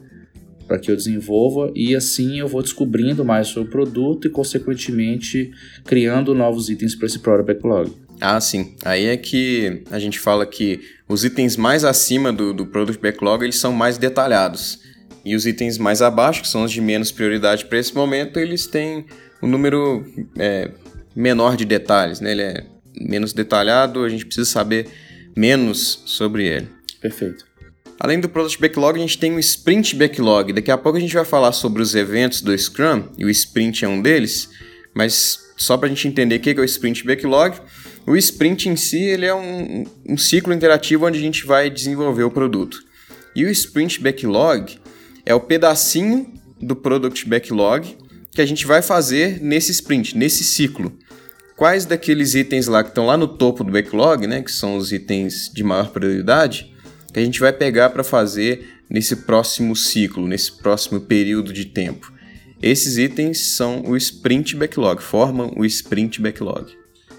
[0.66, 5.50] para que eu desenvolva e assim eu vou descobrindo mais sobre o produto e consequentemente
[5.84, 7.92] criando novos itens para esse Product Backlog.
[8.20, 8.74] Ah, sim.
[8.84, 13.44] Aí é que a gente fala que os itens mais acima do, do Product Backlog
[13.44, 14.80] eles são mais detalhados.
[15.26, 18.68] E os itens mais abaixo, que são os de menos prioridade para esse momento, eles
[18.68, 19.04] têm
[19.42, 20.06] um número
[20.38, 20.70] é,
[21.16, 22.20] menor de detalhes.
[22.20, 22.30] Né?
[22.30, 22.64] Ele é
[23.00, 24.86] menos detalhado, a gente precisa saber
[25.36, 26.68] menos sobre ele.
[27.00, 27.44] Perfeito.
[27.98, 30.52] Além do Product Backlog, a gente tem o Sprint Backlog.
[30.52, 33.84] Daqui a pouco a gente vai falar sobre os eventos do Scrum, e o Sprint
[33.84, 34.48] é um deles,
[34.94, 37.58] mas só para a gente entender o que é o Sprint Backlog,
[38.06, 42.22] o Sprint em si ele é um, um ciclo interativo onde a gente vai desenvolver
[42.22, 42.78] o produto.
[43.34, 44.85] E o Sprint Backlog
[45.26, 47.96] é o pedacinho do Product Backlog
[48.30, 50.96] que a gente vai fazer nesse sprint, nesse ciclo.
[51.56, 54.92] Quais daqueles itens lá que estão lá no topo do backlog, né, que são os
[54.92, 56.70] itens de maior prioridade,
[57.12, 62.12] que a gente vai pegar para fazer nesse próximo ciclo, nesse próximo período de tempo.
[62.62, 66.72] Esses itens são o sprint backlog, formam o sprint backlog.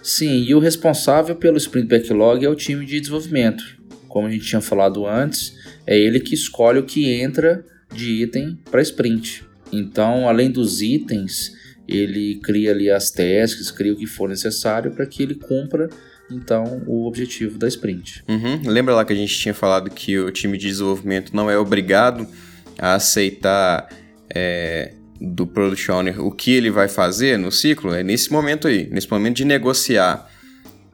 [0.03, 3.63] Sim, e o responsável pelo sprint backlog é o time de desenvolvimento.
[4.07, 8.57] Como a gente tinha falado antes, é ele que escolhe o que entra de item
[8.69, 9.45] para sprint.
[9.71, 11.51] Então, além dos itens,
[11.87, 15.89] ele cria ali as tasks, cria o que for necessário para que ele cumpra
[16.29, 18.23] então o objetivo da sprint.
[18.27, 18.61] Uhum.
[18.65, 22.27] Lembra lá que a gente tinha falado que o time de desenvolvimento não é obrigado
[22.77, 23.87] a aceitar
[24.33, 27.93] é, do product owner o que ele vai fazer no ciclo?
[27.93, 30.29] É nesse momento aí, nesse momento de negociar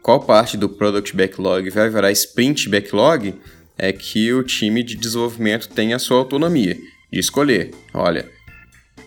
[0.01, 3.35] qual parte do product backlog vai virar sprint backlog,
[3.77, 6.77] é que o time de desenvolvimento tem a sua autonomia
[7.11, 7.71] de escolher.
[7.93, 8.29] Olha,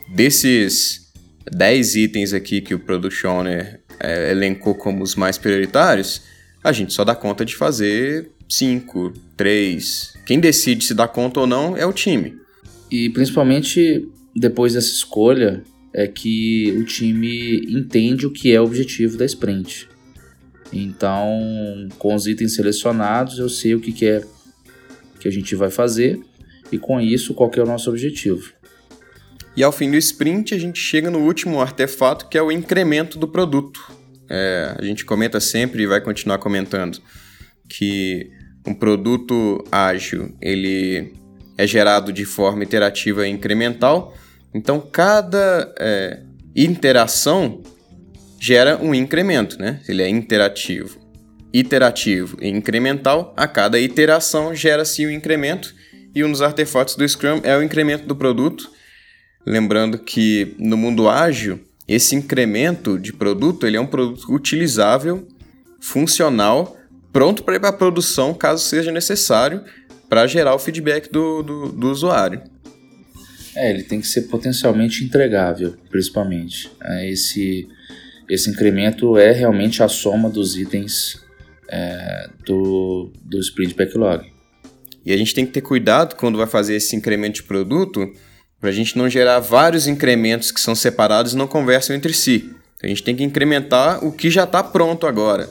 [0.09, 1.12] desses
[1.50, 6.22] 10 itens aqui que o product owner é, elencou como os mais prioritários,
[6.62, 10.14] a gente só dá conta de fazer cinco, três.
[10.24, 12.37] Quem decide se dá conta ou não é o time.
[12.90, 19.16] E principalmente depois dessa escolha é que o time entende o que é o objetivo
[19.16, 19.88] da sprint.
[20.72, 24.22] Então, com os itens selecionados, eu sei o que, que é
[25.27, 26.21] que a gente vai fazer
[26.71, 28.53] e com isso qual é o nosso objetivo.
[29.57, 33.19] E ao fim do sprint, a gente chega no último artefato, que é o incremento
[33.19, 33.81] do produto.
[34.29, 37.01] É, a gente comenta sempre e vai continuar comentando
[37.69, 38.31] que
[38.67, 41.15] um produto ágil ele
[41.57, 44.15] é gerado de forma iterativa e incremental.
[44.55, 46.23] Então, cada é,
[46.55, 47.62] interação
[48.39, 49.81] gera um incremento, né?
[49.89, 51.06] Ele é interativo.
[51.59, 55.75] Iterativo e incremental, a cada iteração gera-se um incremento,
[56.14, 58.71] e um dos artefatos do Scrum é o incremento do produto.
[59.47, 65.27] Lembrando que no mundo ágil, esse incremento de produto ele é um produto utilizável,
[65.81, 66.77] funcional,
[67.11, 69.64] pronto para ir para a produção caso seja necessário,
[70.11, 72.42] para gerar o feedback do, do, do usuário.
[73.55, 76.71] É, ele tem que ser potencialmente entregável, principalmente.
[76.83, 77.66] É, esse,
[78.29, 81.25] esse incremento é realmente a soma dos itens
[81.68, 84.24] é, do, do sprint backlog.
[85.05, 88.12] E a gente tem que ter cuidado quando vai fazer esse incremento de produto,
[88.61, 92.50] para a gente não gerar vários incrementos que são separados e não conversam entre si.
[92.83, 95.48] A gente tem que incrementar o que já está pronto agora.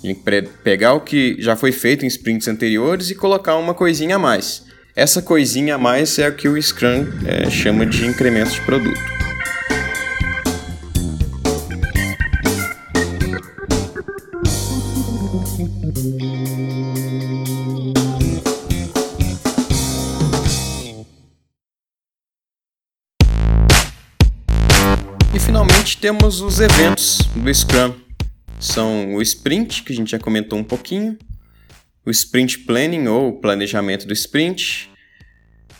[0.00, 4.16] Tem que pegar o que já foi feito em sprints anteriores e colocar uma coisinha
[4.16, 4.64] a mais.
[4.94, 9.15] Essa coisinha a mais é o que o Scrum é, chama de incremento de produto.
[26.00, 27.94] Temos os eventos do Scrum.
[28.60, 31.18] São o Sprint, que a gente já comentou um pouquinho,
[32.04, 34.90] o Sprint Planning ou planejamento do Sprint,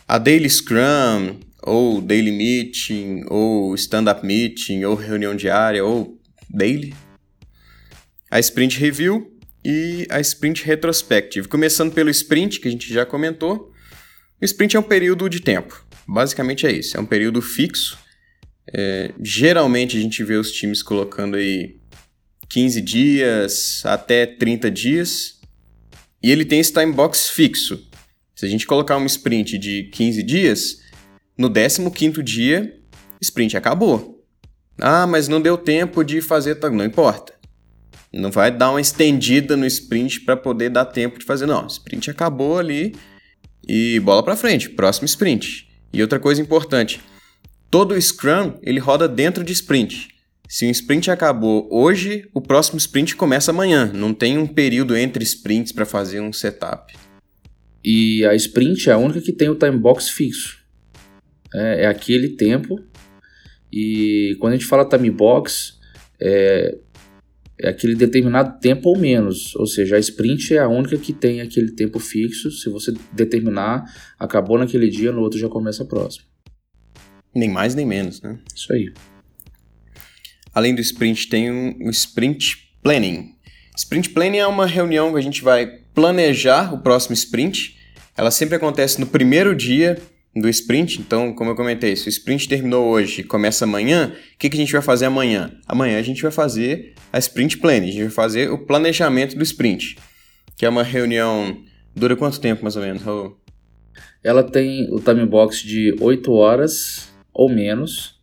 [0.07, 6.93] a Daily Scrum ou Daily Meeting ou Stand-up Meeting ou reunião diária ou Daily,
[8.29, 9.31] a Sprint Review
[9.63, 11.47] e a Sprint Retrospective.
[11.47, 13.71] Começando pelo Sprint, que a gente já comentou,
[14.41, 15.85] o Sprint é um período de tempo.
[16.07, 17.97] Basicamente é isso, é um período fixo.
[18.73, 21.77] É, geralmente a gente vê os times colocando aí
[22.49, 25.39] 15 dias até 30 dias
[26.21, 27.87] e ele tem esse time box fixo.
[28.35, 30.79] Se a gente colocar uma sprint de 15 dias,
[31.37, 32.77] no 15º dia,
[33.21, 34.23] sprint acabou.
[34.79, 37.33] Ah, mas não deu tempo de fazer, não importa.
[38.13, 41.67] Não vai dar uma estendida no sprint para poder dar tempo de fazer, não.
[41.67, 42.95] Sprint acabou ali
[43.67, 45.67] e bola para frente, próximo sprint.
[45.91, 47.01] E outra coisa importante,
[47.69, 50.09] todo Scrum ele roda dentro de sprint.
[50.47, 53.91] Se o sprint acabou hoje, o próximo sprint começa amanhã.
[53.93, 56.93] Não tem um período entre sprints para fazer um setup.
[57.83, 60.57] E a sprint é a única que tem o time box fixo.
[61.53, 62.79] É, é aquele tempo.
[63.71, 65.77] E quando a gente fala time box,
[66.19, 66.77] é,
[67.59, 69.53] é aquele determinado tempo ou menos.
[69.57, 72.49] Ou seja, a sprint é a única que tem aquele tempo fixo.
[72.51, 73.83] Se você determinar,
[74.17, 76.25] acabou naquele dia, no outro já começa a próxima.
[77.33, 78.37] Nem mais nem menos, né?
[78.55, 78.91] Isso aí.
[80.57, 83.35] Além do sprint, tem um, sprint planning.
[83.77, 87.77] Sprint planning é uma reunião que a gente vai planejar o próximo sprint.
[88.17, 90.01] Ela sempre acontece no primeiro dia
[90.35, 90.99] do sprint.
[90.99, 94.57] Então, como eu comentei, se o sprint terminou hoje e começa amanhã, o que, que
[94.57, 95.51] a gente vai fazer amanhã?
[95.67, 99.43] Amanhã a gente vai fazer a sprint planning, a gente vai fazer o planejamento do
[99.43, 99.97] sprint,
[100.55, 101.63] que é uma reunião.
[101.95, 103.37] Dura quanto tempo mais ou menos, Raul?
[104.23, 108.15] Ela tem o time box de 8 horas ou menos.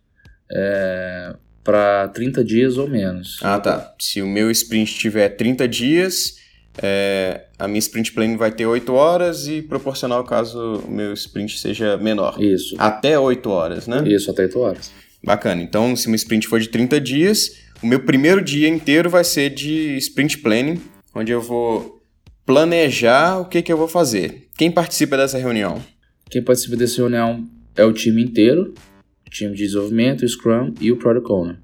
[0.53, 3.38] É, para 30 dias ou menos.
[3.42, 3.94] Ah, tá.
[3.98, 6.35] Se o meu sprint tiver 30 dias,
[6.83, 11.59] é, a minha sprint planning vai ter 8 horas e proporcional caso o meu sprint
[11.59, 12.37] seja menor.
[12.38, 12.77] Isso.
[12.79, 14.07] Até 8 horas, né?
[14.07, 14.92] Isso, até 8 horas.
[15.24, 15.62] Bacana.
[15.62, 19.48] Então, se meu sprint for de 30 dias, o meu primeiro dia inteiro vai ser
[19.48, 20.83] de sprint planning,
[21.14, 22.03] onde eu vou
[22.44, 24.48] planejar o que, que eu vou fazer.
[24.59, 25.83] Quem participa dessa reunião?
[26.31, 27.42] Quem participa dessa reunião
[27.74, 28.74] é o time inteiro,
[29.31, 31.57] time de desenvolvimento, o Scrum e o Product Owner.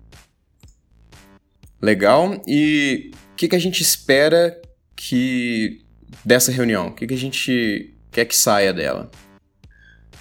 [1.80, 2.42] Legal.
[2.46, 4.60] E o que, que a gente espera
[4.94, 5.80] que
[6.24, 6.88] dessa reunião?
[6.88, 9.10] O que, que a gente quer que saia dela?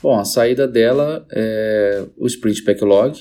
[0.01, 3.19] Bom, a saída dela é o Sprint Backlog,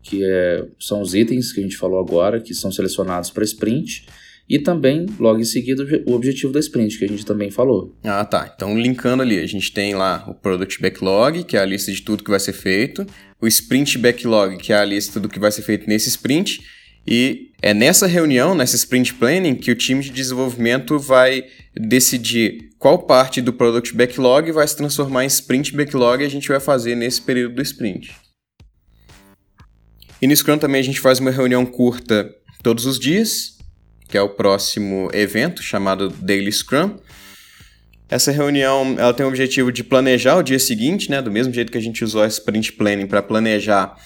[0.00, 4.06] que é, são os itens que a gente falou agora, que são selecionados para sprint,
[4.48, 7.96] e também, logo em seguida, o objetivo da sprint, que a gente também falou.
[8.04, 8.52] Ah, tá.
[8.54, 12.02] Então, linkando ali, a gente tem lá o Product Backlog, que é a lista de
[12.02, 13.06] tudo que vai ser feito,
[13.44, 16.62] o Sprint Backlog, que é a lista do que vai ser feito nesse sprint,
[17.06, 22.98] E é nessa reunião, nessa sprint planning, que o time de desenvolvimento vai decidir qual
[22.98, 26.94] parte do product backlog vai se transformar em sprint backlog e a gente vai fazer
[26.94, 28.14] nesse período do sprint.
[30.22, 33.58] E no Scrum também a gente faz uma reunião curta todos os dias,
[34.08, 36.96] que é o próximo evento chamado Daily Scrum.
[38.08, 41.22] Essa reunião ela tem o objetivo de planejar o dia seguinte, né?
[41.22, 43.96] Do mesmo jeito que a gente usou a Sprint Planning para planejar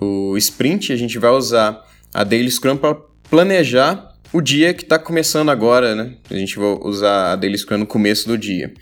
[0.00, 1.84] o sprint, a gente vai usar
[2.14, 2.96] a Daily Scrum para
[3.28, 6.14] planejar o dia que está começando agora, né?
[6.30, 8.72] A gente vai usar a Daily Scrum no começo do dia.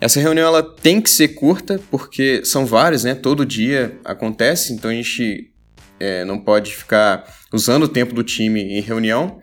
[0.00, 3.14] Essa reunião ela tem que ser curta, porque são várias, né?
[3.14, 5.50] Todo dia acontece, então a gente
[5.98, 9.40] é, não pode ficar usando o tempo do time em reunião.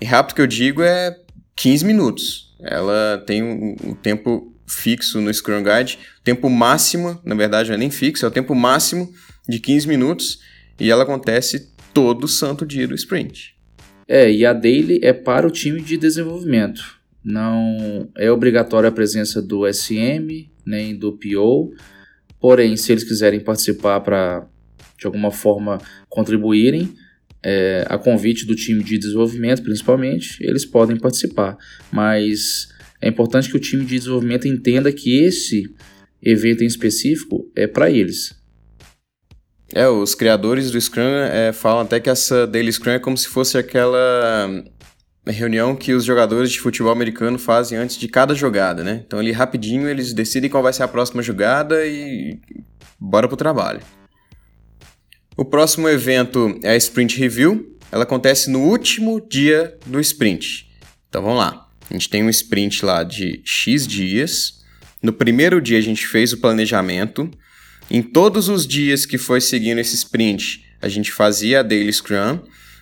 [0.00, 1.16] E rápido que eu digo é
[1.56, 2.43] 15 minutos.
[2.60, 7.78] Ela tem um, um tempo fixo no Scrum Guide, tempo máximo, na verdade não é
[7.78, 9.12] nem fixo, é o tempo máximo
[9.48, 10.40] de 15 minutos
[10.80, 13.54] e ela acontece todo santo dia do sprint.
[14.08, 16.98] É, e a daily é para o time de desenvolvimento.
[17.22, 21.74] Não é obrigatória a presença do SM nem do PO.
[22.40, 24.46] Porém, se eles quiserem participar para
[24.98, 25.78] de alguma forma
[26.08, 26.94] contribuírem,
[27.44, 31.56] é, a convite do time de desenvolvimento, principalmente, eles podem participar.
[31.92, 32.68] Mas
[33.02, 35.64] é importante que o time de desenvolvimento entenda que esse
[36.22, 38.34] evento em específico é para eles.
[39.74, 43.28] É, os criadores do Scrum é, falam até que essa Daily Scrum é como se
[43.28, 44.64] fosse aquela
[45.26, 49.02] reunião que os jogadores de futebol americano fazem antes de cada jogada, né?
[49.06, 52.38] Então ali rapidinho eles decidem qual vai ser a próxima jogada e
[53.00, 53.80] bora pro trabalho.
[55.36, 57.76] O próximo evento é a Sprint Review.
[57.90, 60.70] Ela acontece no último dia do sprint.
[61.08, 61.68] Então vamos lá.
[61.90, 64.64] A gente tem um sprint lá de X dias.
[65.02, 67.28] No primeiro dia a gente fez o planejamento.
[67.90, 72.38] Em todos os dias que foi seguindo esse sprint, a gente fazia a Daily Scrum.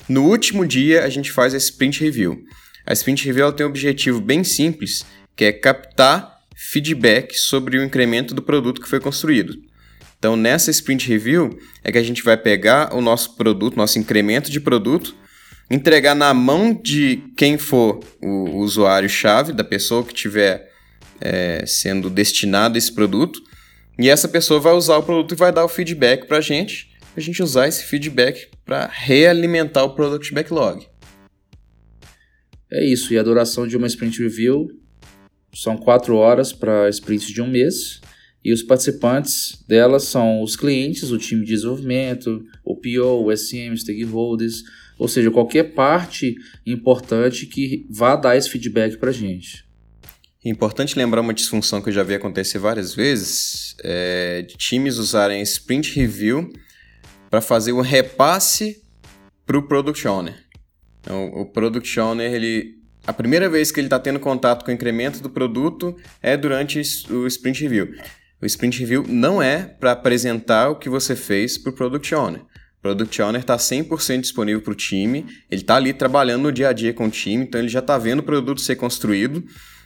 [0.07, 2.45] No último dia, a gente faz a Sprint Review.
[2.85, 8.35] A Sprint Review tem um objetivo bem simples, que é captar feedback sobre o incremento
[8.35, 9.57] do produto que foi construído.
[10.23, 14.53] Então, nessa Sprint Review, é que a gente vai pegar o nosso produto, nosso incremento
[14.53, 15.17] de produto,
[15.69, 20.71] entregar na mão de quem for o usuário-chave, da pessoa que estiver
[21.21, 23.43] é, sendo destinado esse produto,
[23.99, 26.93] e essa pessoa vai usar o produto e vai dar o feedback para a gente,
[27.17, 30.87] a gente usar esse feedback para realimentar o Product Backlog.
[32.71, 34.69] É isso, e a duração de uma Sprint Review
[35.53, 38.01] são quatro horas para sprints de um mês,
[38.45, 43.77] e os participantes dela são os clientes, o time de desenvolvimento, o PO, o SM,
[43.77, 44.63] stakeholders,
[44.99, 46.35] ou seja, qualquer parte
[46.67, 49.65] importante que vá dar esse feedback para a gente.
[50.45, 55.41] Importante lembrar uma disfunção que eu já vi acontecer várias vezes, é de times usarem
[55.43, 56.53] sprint review
[57.31, 58.83] para fazer um repasse
[59.47, 60.35] para o product owner.
[61.01, 62.75] Então, o product owner, ele,
[63.07, 66.81] a primeira vez que ele está tendo contato com o incremento do produto é durante
[67.11, 67.95] o sprint review.
[68.43, 72.41] O sprint review não é para apresentar o que você fez para o product owner.
[72.41, 76.69] O product owner está 100% disponível para o time, ele está ali trabalhando no dia
[76.69, 79.45] a dia com o time, então ele já está vendo o produto ser construído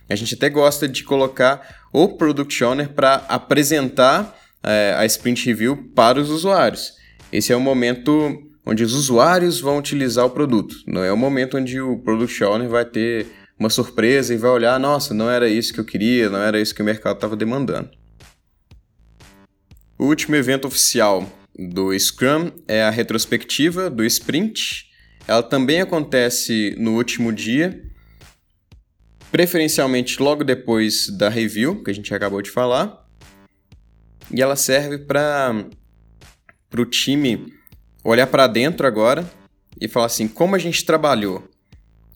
[0.09, 5.91] a gente até gosta de colocar o Product Owner para apresentar é, a Sprint Review
[5.95, 6.93] para os usuários.
[7.33, 10.77] Esse é o momento onde os usuários vão utilizar o produto.
[10.87, 13.27] Não é o momento onde o Product Owner vai ter
[13.59, 16.75] uma surpresa e vai olhar, nossa, não era isso que eu queria, não era isso
[16.75, 17.91] que o mercado estava demandando.
[19.99, 21.27] O último evento oficial
[21.59, 24.91] do Scrum é a retrospectiva do Sprint.
[25.27, 27.83] Ela também acontece no último dia
[29.33, 33.07] preferencialmente logo depois da review, que a gente acabou de falar.
[34.31, 35.67] E ela serve para
[36.77, 37.53] o time
[38.05, 39.29] olhar para dentro agora
[39.81, 41.49] e falar assim: como a gente trabalhou?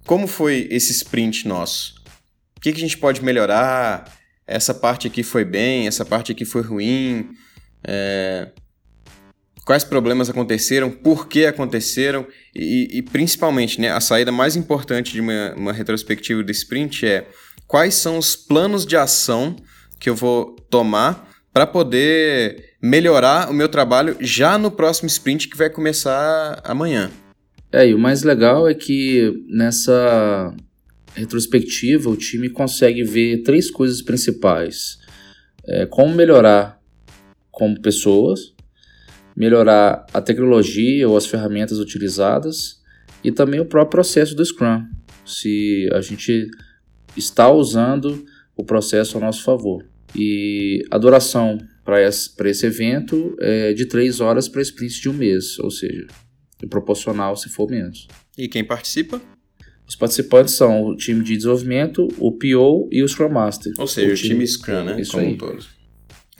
[0.04, 1.94] Como foi esse sprint nosso?
[2.56, 4.18] O que, que a gente pode melhorar?
[4.46, 7.30] Essa parte aqui foi bem, essa parte aqui foi ruim.
[7.84, 8.48] É,
[9.64, 15.20] quais problemas aconteceram, por que aconteceram e, e, principalmente né, a saída mais importante de
[15.20, 17.28] uma, uma retrospectiva do sprint é
[17.66, 19.54] quais são os planos de ação
[19.98, 25.56] que eu vou tomar para poder melhorar o meu trabalho já no próximo sprint que
[25.56, 27.10] vai começar amanhã.
[27.72, 30.52] É, e o mais legal é que nessa
[31.14, 34.98] retrospectiva o time consegue ver três coisas principais:
[35.64, 36.79] é, como melhorar
[37.60, 38.54] como pessoas,
[39.36, 42.80] melhorar a tecnologia ou as ferramentas utilizadas
[43.22, 44.86] e também o próprio processo do Scrum,
[45.26, 46.48] se a gente
[47.14, 48.24] está usando
[48.56, 49.84] o processo a nosso favor.
[50.16, 55.12] E a duração para esse, esse evento é de 3 horas para sprints de um
[55.12, 56.06] mês, ou seja,
[56.62, 58.08] e proporcional se for menos.
[58.38, 59.20] E quem participa?
[59.86, 63.74] Os participantes são o time de desenvolvimento, o PO e o Scrum Master.
[63.78, 64.98] Ou seja, o, o time, time Scrum, né?
[64.98, 65.34] Isso Como aí.
[65.34, 65.79] um todo.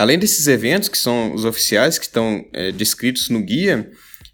[0.01, 3.91] Além desses eventos, que são os oficiais que estão é, descritos no guia,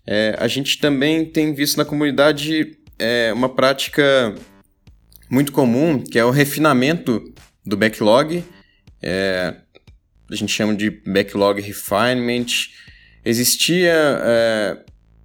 [0.06, 4.32] é, a gente também tem visto na comunidade é, uma prática
[5.28, 7.20] muito comum, que é o refinamento
[7.64, 8.44] do backlog.
[9.02, 9.56] É,
[10.30, 12.46] a gente chama de backlog refinement.
[13.24, 13.92] Existia
[14.22, 14.78] é,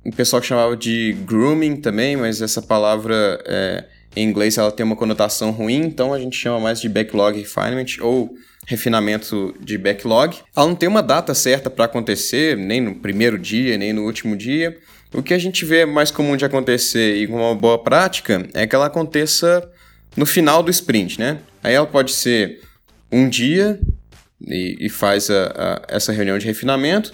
[0.03, 3.85] um pessoal que chamava de grooming também, mas essa palavra é,
[4.15, 8.01] em inglês ela tem uma conotação ruim, então a gente chama mais de backlog refinement
[8.01, 8.35] ou
[8.65, 10.37] refinamento de backlog.
[10.55, 14.35] Ela não tem uma data certa para acontecer, nem no primeiro dia, nem no último
[14.35, 14.77] dia.
[15.13, 18.65] O que a gente vê mais comum de acontecer e com uma boa prática é
[18.65, 19.69] que ela aconteça
[20.15, 21.39] no final do sprint, né?
[21.63, 22.61] Aí ela pode ser
[23.11, 23.79] um dia
[24.47, 27.13] e, e faz a, a, essa reunião de refinamento,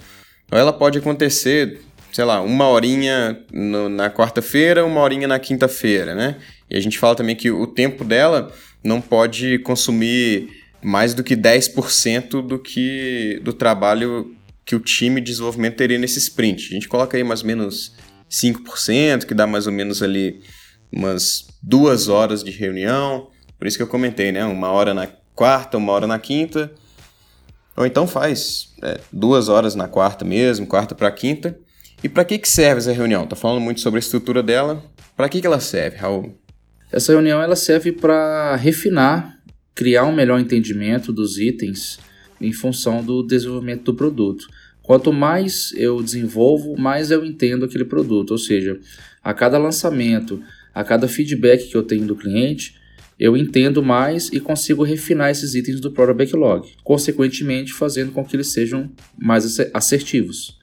[0.51, 1.79] ou ela pode acontecer,
[2.11, 6.35] sei lá, uma horinha no, na quarta-feira, uma horinha na quinta-feira, né?
[6.69, 8.51] E a gente fala também que o tempo dela
[8.83, 10.49] não pode consumir
[10.81, 16.19] mais do que 10% do que do trabalho que o time de desenvolvimento teria nesse
[16.19, 16.67] sprint.
[16.67, 17.95] A gente coloca aí mais ou menos
[18.29, 20.41] 5%, que dá mais ou menos ali
[20.91, 23.29] umas duas horas de reunião.
[23.57, 24.43] Por isso que eu comentei, né?
[24.45, 26.71] Uma hora na quarta, uma hora na quinta.
[27.75, 31.57] Ou então faz é, duas horas na quarta mesmo, quarta para quinta.
[32.03, 33.25] E para que, que serve essa reunião?
[33.25, 34.83] Tá falando muito sobre a estrutura dela.
[35.15, 36.37] Para que, que ela serve, Raul?
[36.91, 39.36] Essa reunião ela serve para refinar,
[39.77, 41.99] criar um melhor entendimento dos itens
[42.41, 44.47] em função do desenvolvimento do produto.
[44.81, 48.31] Quanto mais eu desenvolvo, mais eu entendo aquele produto.
[48.31, 48.79] Ou seja,
[49.23, 50.41] a cada lançamento,
[50.73, 52.75] a cada feedback que eu tenho do cliente,
[53.19, 58.35] eu entendo mais e consigo refinar esses itens do Product Backlog, consequentemente fazendo com que
[58.35, 60.57] eles sejam mais assertivos.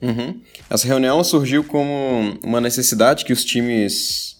[0.00, 0.40] Uhum.
[0.70, 4.37] Essa reunião surgiu como uma necessidade que os times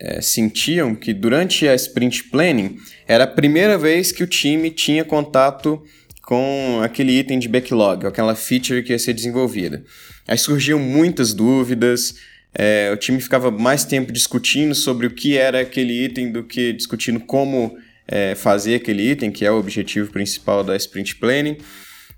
[0.00, 5.04] é, sentiam que durante a sprint planning era a primeira vez que o time tinha
[5.04, 5.82] contato
[6.22, 9.82] com aquele item de backlog, aquela feature que ia ser desenvolvida.
[10.26, 12.14] Aí surgiam muitas dúvidas,
[12.54, 16.72] é, o time ficava mais tempo discutindo sobre o que era aquele item do que
[16.72, 17.76] discutindo como
[18.06, 21.56] é, fazer aquele item, que é o objetivo principal da sprint planning.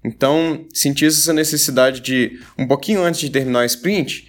[0.04, 4.26] Então, sentia essa necessidade de, um pouquinho antes de terminar o sprint,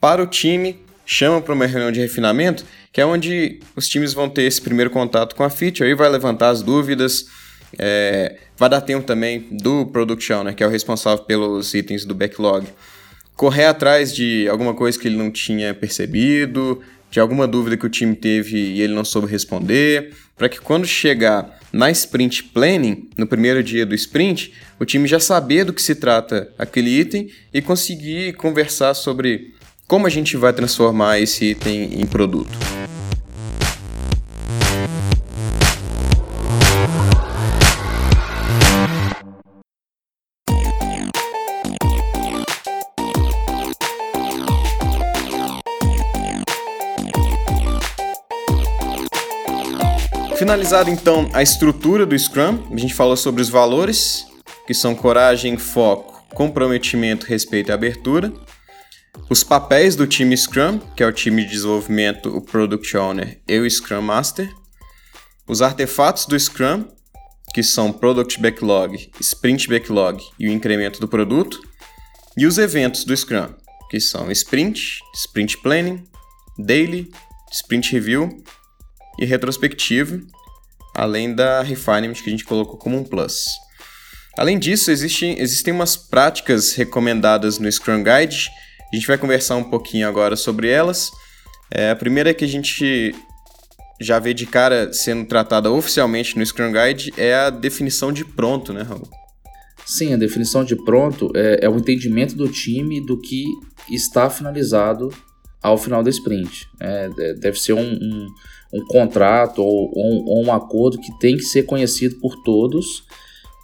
[0.00, 0.80] para o time,
[1.12, 4.90] chama para uma reunião de refinamento que é onde os times vão ter esse primeiro
[4.90, 7.26] contato com a feature e vai levantar as dúvidas.
[7.78, 12.14] É, vai dar tempo também do Product Owner, que é o responsável pelos itens do
[12.14, 12.66] backlog,
[13.34, 16.80] correr atrás de alguma coisa que ele não tinha percebido,
[17.10, 20.86] de alguma dúvida que o time teve e ele não soube responder, para que quando
[20.86, 25.82] chegar na sprint planning, no primeiro dia do sprint, o time já saber do que
[25.82, 29.54] se trata aquele item e conseguir conversar sobre
[29.90, 32.56] como a gente vai transformar esse item em produto.
[50.38, 54.24] Finalizado então a estrutura do Scrum, a gente falou sobre os valores,
[54.68, 58.32] que são coragem, foco, comprometimento, respeito e abertura
[59.30, 63.60] os papéis do time Scrum, que é o time de desenvolvimento, o Product Owner e
[63.60, 64.52] o Scrum Master,
[65.46, 66.84] os artefatos do Scrum,
[67.54, 71.62] que são Product Backlog, Sprint Backlog e o incremento do produto,
[72.36, 73.54] e os eventos do Scrum,
[73.88, 76.02] que são Sprint, Sprint Planning,
[76.58, 77.08] Daily,
[77.52, 78.42] Sprint Review
[79.16, 80.20] e retrospectiva,
[80.96, 83.44] além da Refinement que a gente colocou como um plus.
[84.36, 88.50] Além disso, existem, existem umas práticas recomendadas no Scrum Guide
[88.92, 91.10] a gente vai conversar um pouquinho agora sobre elas.
[91.70, 93.14] É, a primeira que a gente
[94.00, 98.72] já vê de cara sendo tratada oficialmente no Scrum Guide é a definição de pronto,
[98.72, 99.08] né, Raul?
[99.86, 103.44] Sim, a definição de pronto é, é o entendimento do time do que
[103.90, 105.10] está finalizado
[105.62, 106.66] ao final da sprint.
[106.80, 108.26] É, deve ser um, um,
[108.72, 113.04] um contrato ou, ou, ou, um acordo que tem que ser conhecido por todos,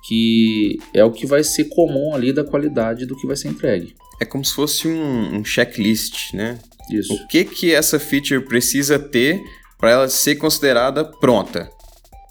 [0.06, 3.94] que é o que vai ser comum ali da qualidade do que vai ser entregue
[4.20, 6.58] é como se fosse um, um checklist, né?
[6.90, 7.12] Isso.
[7.12, 9.42] O que que essa feature precisa ter
[9.78, 11.70] para ela ser considerada pronta?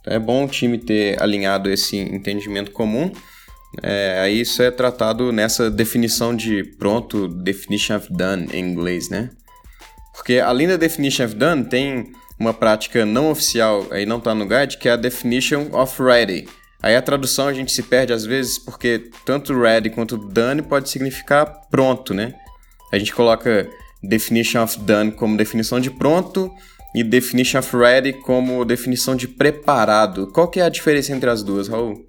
[0.02, 3.12] Então, é bom o time ter alinhado esse entendimento comum.
[3.84, 9.30] É, aí isso é tratado nessa definição de pronto, definition of done em inglês, né?
[10.14, 14.48] Porque além da definition of done, tem uma prática não oficial, aí não está no
[14.48, 16.48] guide, que é a definition of ready
[16.86, 20.88] Aí a tradução a gente se perde às vezes porque tanto ready quanto done pode
[20.88, 22.36] significar pronto, né?
[22.94, 23.68] A gente coloca
[24.04, 26.54] definition of done como definição de pronto
[26.94, 30.28] e definition of ready como definição de preparado.
[30.32, 32.08] Qual que é a diferença entre as duas, Raul?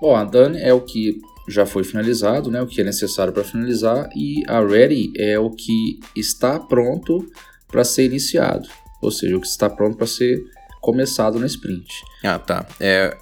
[0.00, 3.44] Bom, a done é o que já foi finalizado, né, o que é necessário para
[3.44, 7.26] finalizar, e a ready é o que está pronto
[7.68, 8.66] para ser iniciado,
[9.02, 10.42] ou seja, o que está pronto para ser
[10.80, 11.86] começado na sprint.
[12.24, 12.66] Ah, tá.
[12.80, 13.16] É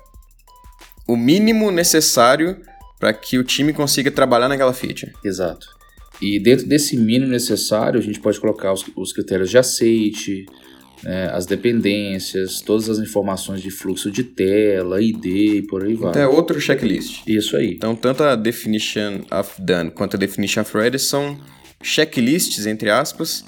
[1.06, 2.60] o mínimo necessário
[2.98, 5.12] para que o time consiga trabalhar naquela feature.
[5.24, 5.66] Exato.
[6.20, 10.46] E dentro desse mínimo necessário, a gente pode colocar os, os critérios de aceite,
[11.02, 16.10] né, as dependências, todas as informações de fluxo de tela, ID e por aí vai.
[16.10, 17.22] Então é outro checklist.
[17.26, 17.74] Isso aí.
[17.74, 21.38] Então, tanto a definition of done quanto a definition of ready são
[21.82, 23.44] checklists, entre aspas,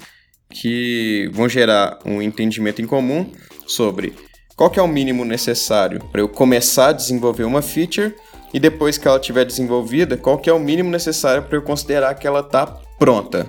[0.49, 3.31] que vão gerar um entendimento em comum
[3.65, 4.13] sobre
[4.57, 8.15] qual que é o mínimo necessário para eu começar a desenvolver uma feature
[8.51, 12.15] e depois que ela estiver desenvolvida, qual que é o mínimo necessário para eu considerar
[12.15, 12.65] que ela está
[12.97, 13.47] pronta.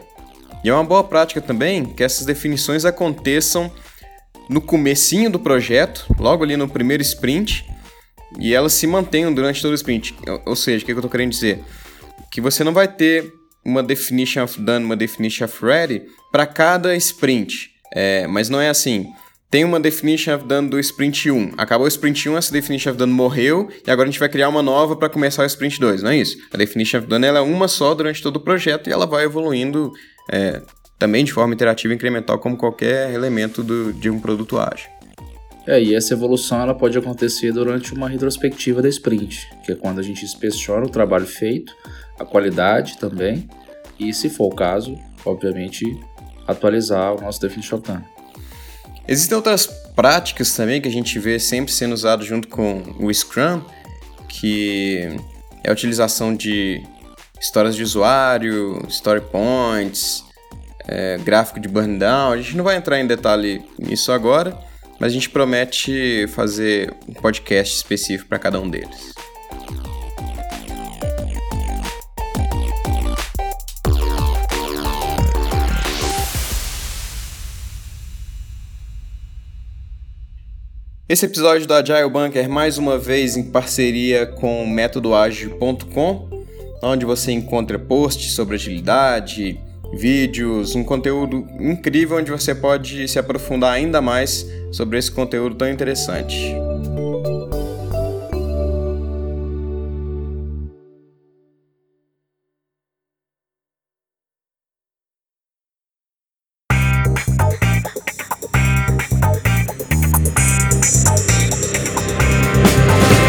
[0.63, 3.73] E é uma boa prática também que essas definições aconteçam
[4.51, 7.65] no comecinho do projeto, logo ali no primeiro sprint,
[8.39, 10.15] e elas se mantenham durante todo o sprint.
[10.45, 11.65] Ou seja, o que eu estou querendo dizer?
[12.31, 13.33] Que você não vai ter
[13.65, 17.71] uma definition of done, uma definition of ready para cada sprint.
[17.95, 19.07] É, mas não é assim.
[19.51, 21.53] Tem uma definition of done do sprint 1.
[21.57, 24.51] Acabou o sprint 1, essa definition of done morreu, e agora a gente vai criar
[24.51, 26.37] uma nova para começar o sprint 2, não é isso?
[26.53, 29.25] A definition of done ela é uma só durante todo o projeto e ela vai
[29.25, 29.91] evoluindo
[30.31, 30.61] é,
[30.99, 34.91] também de forma interativa e incremental, como qualquer elemento do, de um produto ágil.
[35.67, 39.99] É, e essa evolução ela pode acontecer durante uma retrospectiva da sprint, que é quando
[39.99, 41.75] a gente inspeciona o trabalho feito,
[42.19, 43.49] a qualidade também,
[43.99, 44.95] e se for o caso,
[45.25, 45.85] obviamente,
[46.47, 48.18] atualizar o nosso definition of done.
[49.09, 53.63] Existem outras práticas também que a gente vê sempre sendo usado junto com o Scrum,
[54.29, 55.09] que
[55.65, 56.83] é a utilização de
[57.41, 60.25] histórias de usuário, story points,
[60.87, 62.33] é, gráfico de burn down.
[62.33, 64.57] A gente não vai entrar em detalhe nisso agora,
[65.01, 69.15] mas a gente promete fazer um podcast específico para cada um deles.
[81.09, 86.29] Esse episódio do Agile Bunker mais uma vez em parceria com o métodoagil.com,
[86.83, 89.59] onde você encontra posts sobre agilidade,
[89.95, 95.71] vídeos, um conteúdo incrível onde você pode se aprofundar ainda mais sobre esse conteúdo tão
[95.71, 96.55] interessante.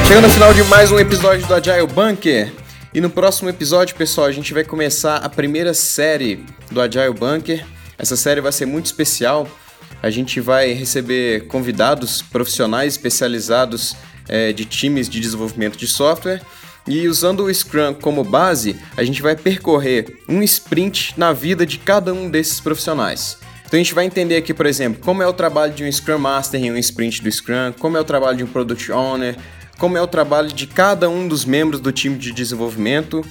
[0.09, 2.51] Chegando ao final de mais um episódio do Agile Bunker.
[2.91, 7.63] E no próximo episódio, pessoal, a gente vai começar a primeira série do Agile Bunker.
[7.95, 9.47] Essa série vai ser muito especial.
[10.01, 13.95] A gente vai receber convidados profissionais especializados
[14.27, 16.41] é, de times de desenvolvimento de software.
[16.87, 21.77] E usando o Scrum como base, a gente vai percorrer um sprint na vida de
[21.77, 23.37] cada um desses profissionais.
[23.63, 26.17] Então a gente vai entender aqui, por exemplo, como é o trabalho de um Scrum
[26.17, 29.35] Master em um sprint do Scrum, como é o trabalho de um Product Owner,
[29.79, 33.25] como é o trabalho de cada um dos membros do time de desenvolvimento.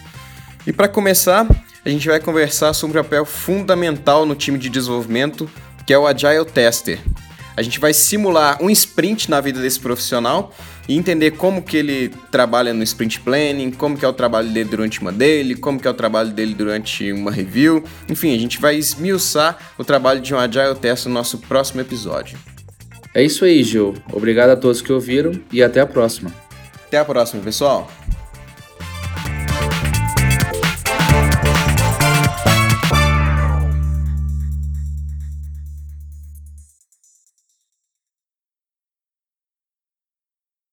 [0.67, 1.47] E para começar,
[1.85, 5.49] a gente vai conversar sobre o papel fundamental no time de desenvolvimento,
[5.87, 6.99] que é o Agile Tester.
[7.55, 10.55] A gente vai simular um sprint na vida desse profissional
[10.89, 14.71] e entender como que ele trabalha no sprint planning, como que é o trabalho dele
[14.71, 17.85] durante uma dele, como que é o trabalho dele durante uma review.
[18.09, 22.39] Enfim, a gente vai esmiuçar o trabalho de um Agile Tester no nosso próximo episódio.
[23.15, 23.95] É isso aí, Gil.
[24.13, 26.33] Obrigado a todos que ouviram e até a próxima.
[26.87, 27.91] Até a próxima, pessoal.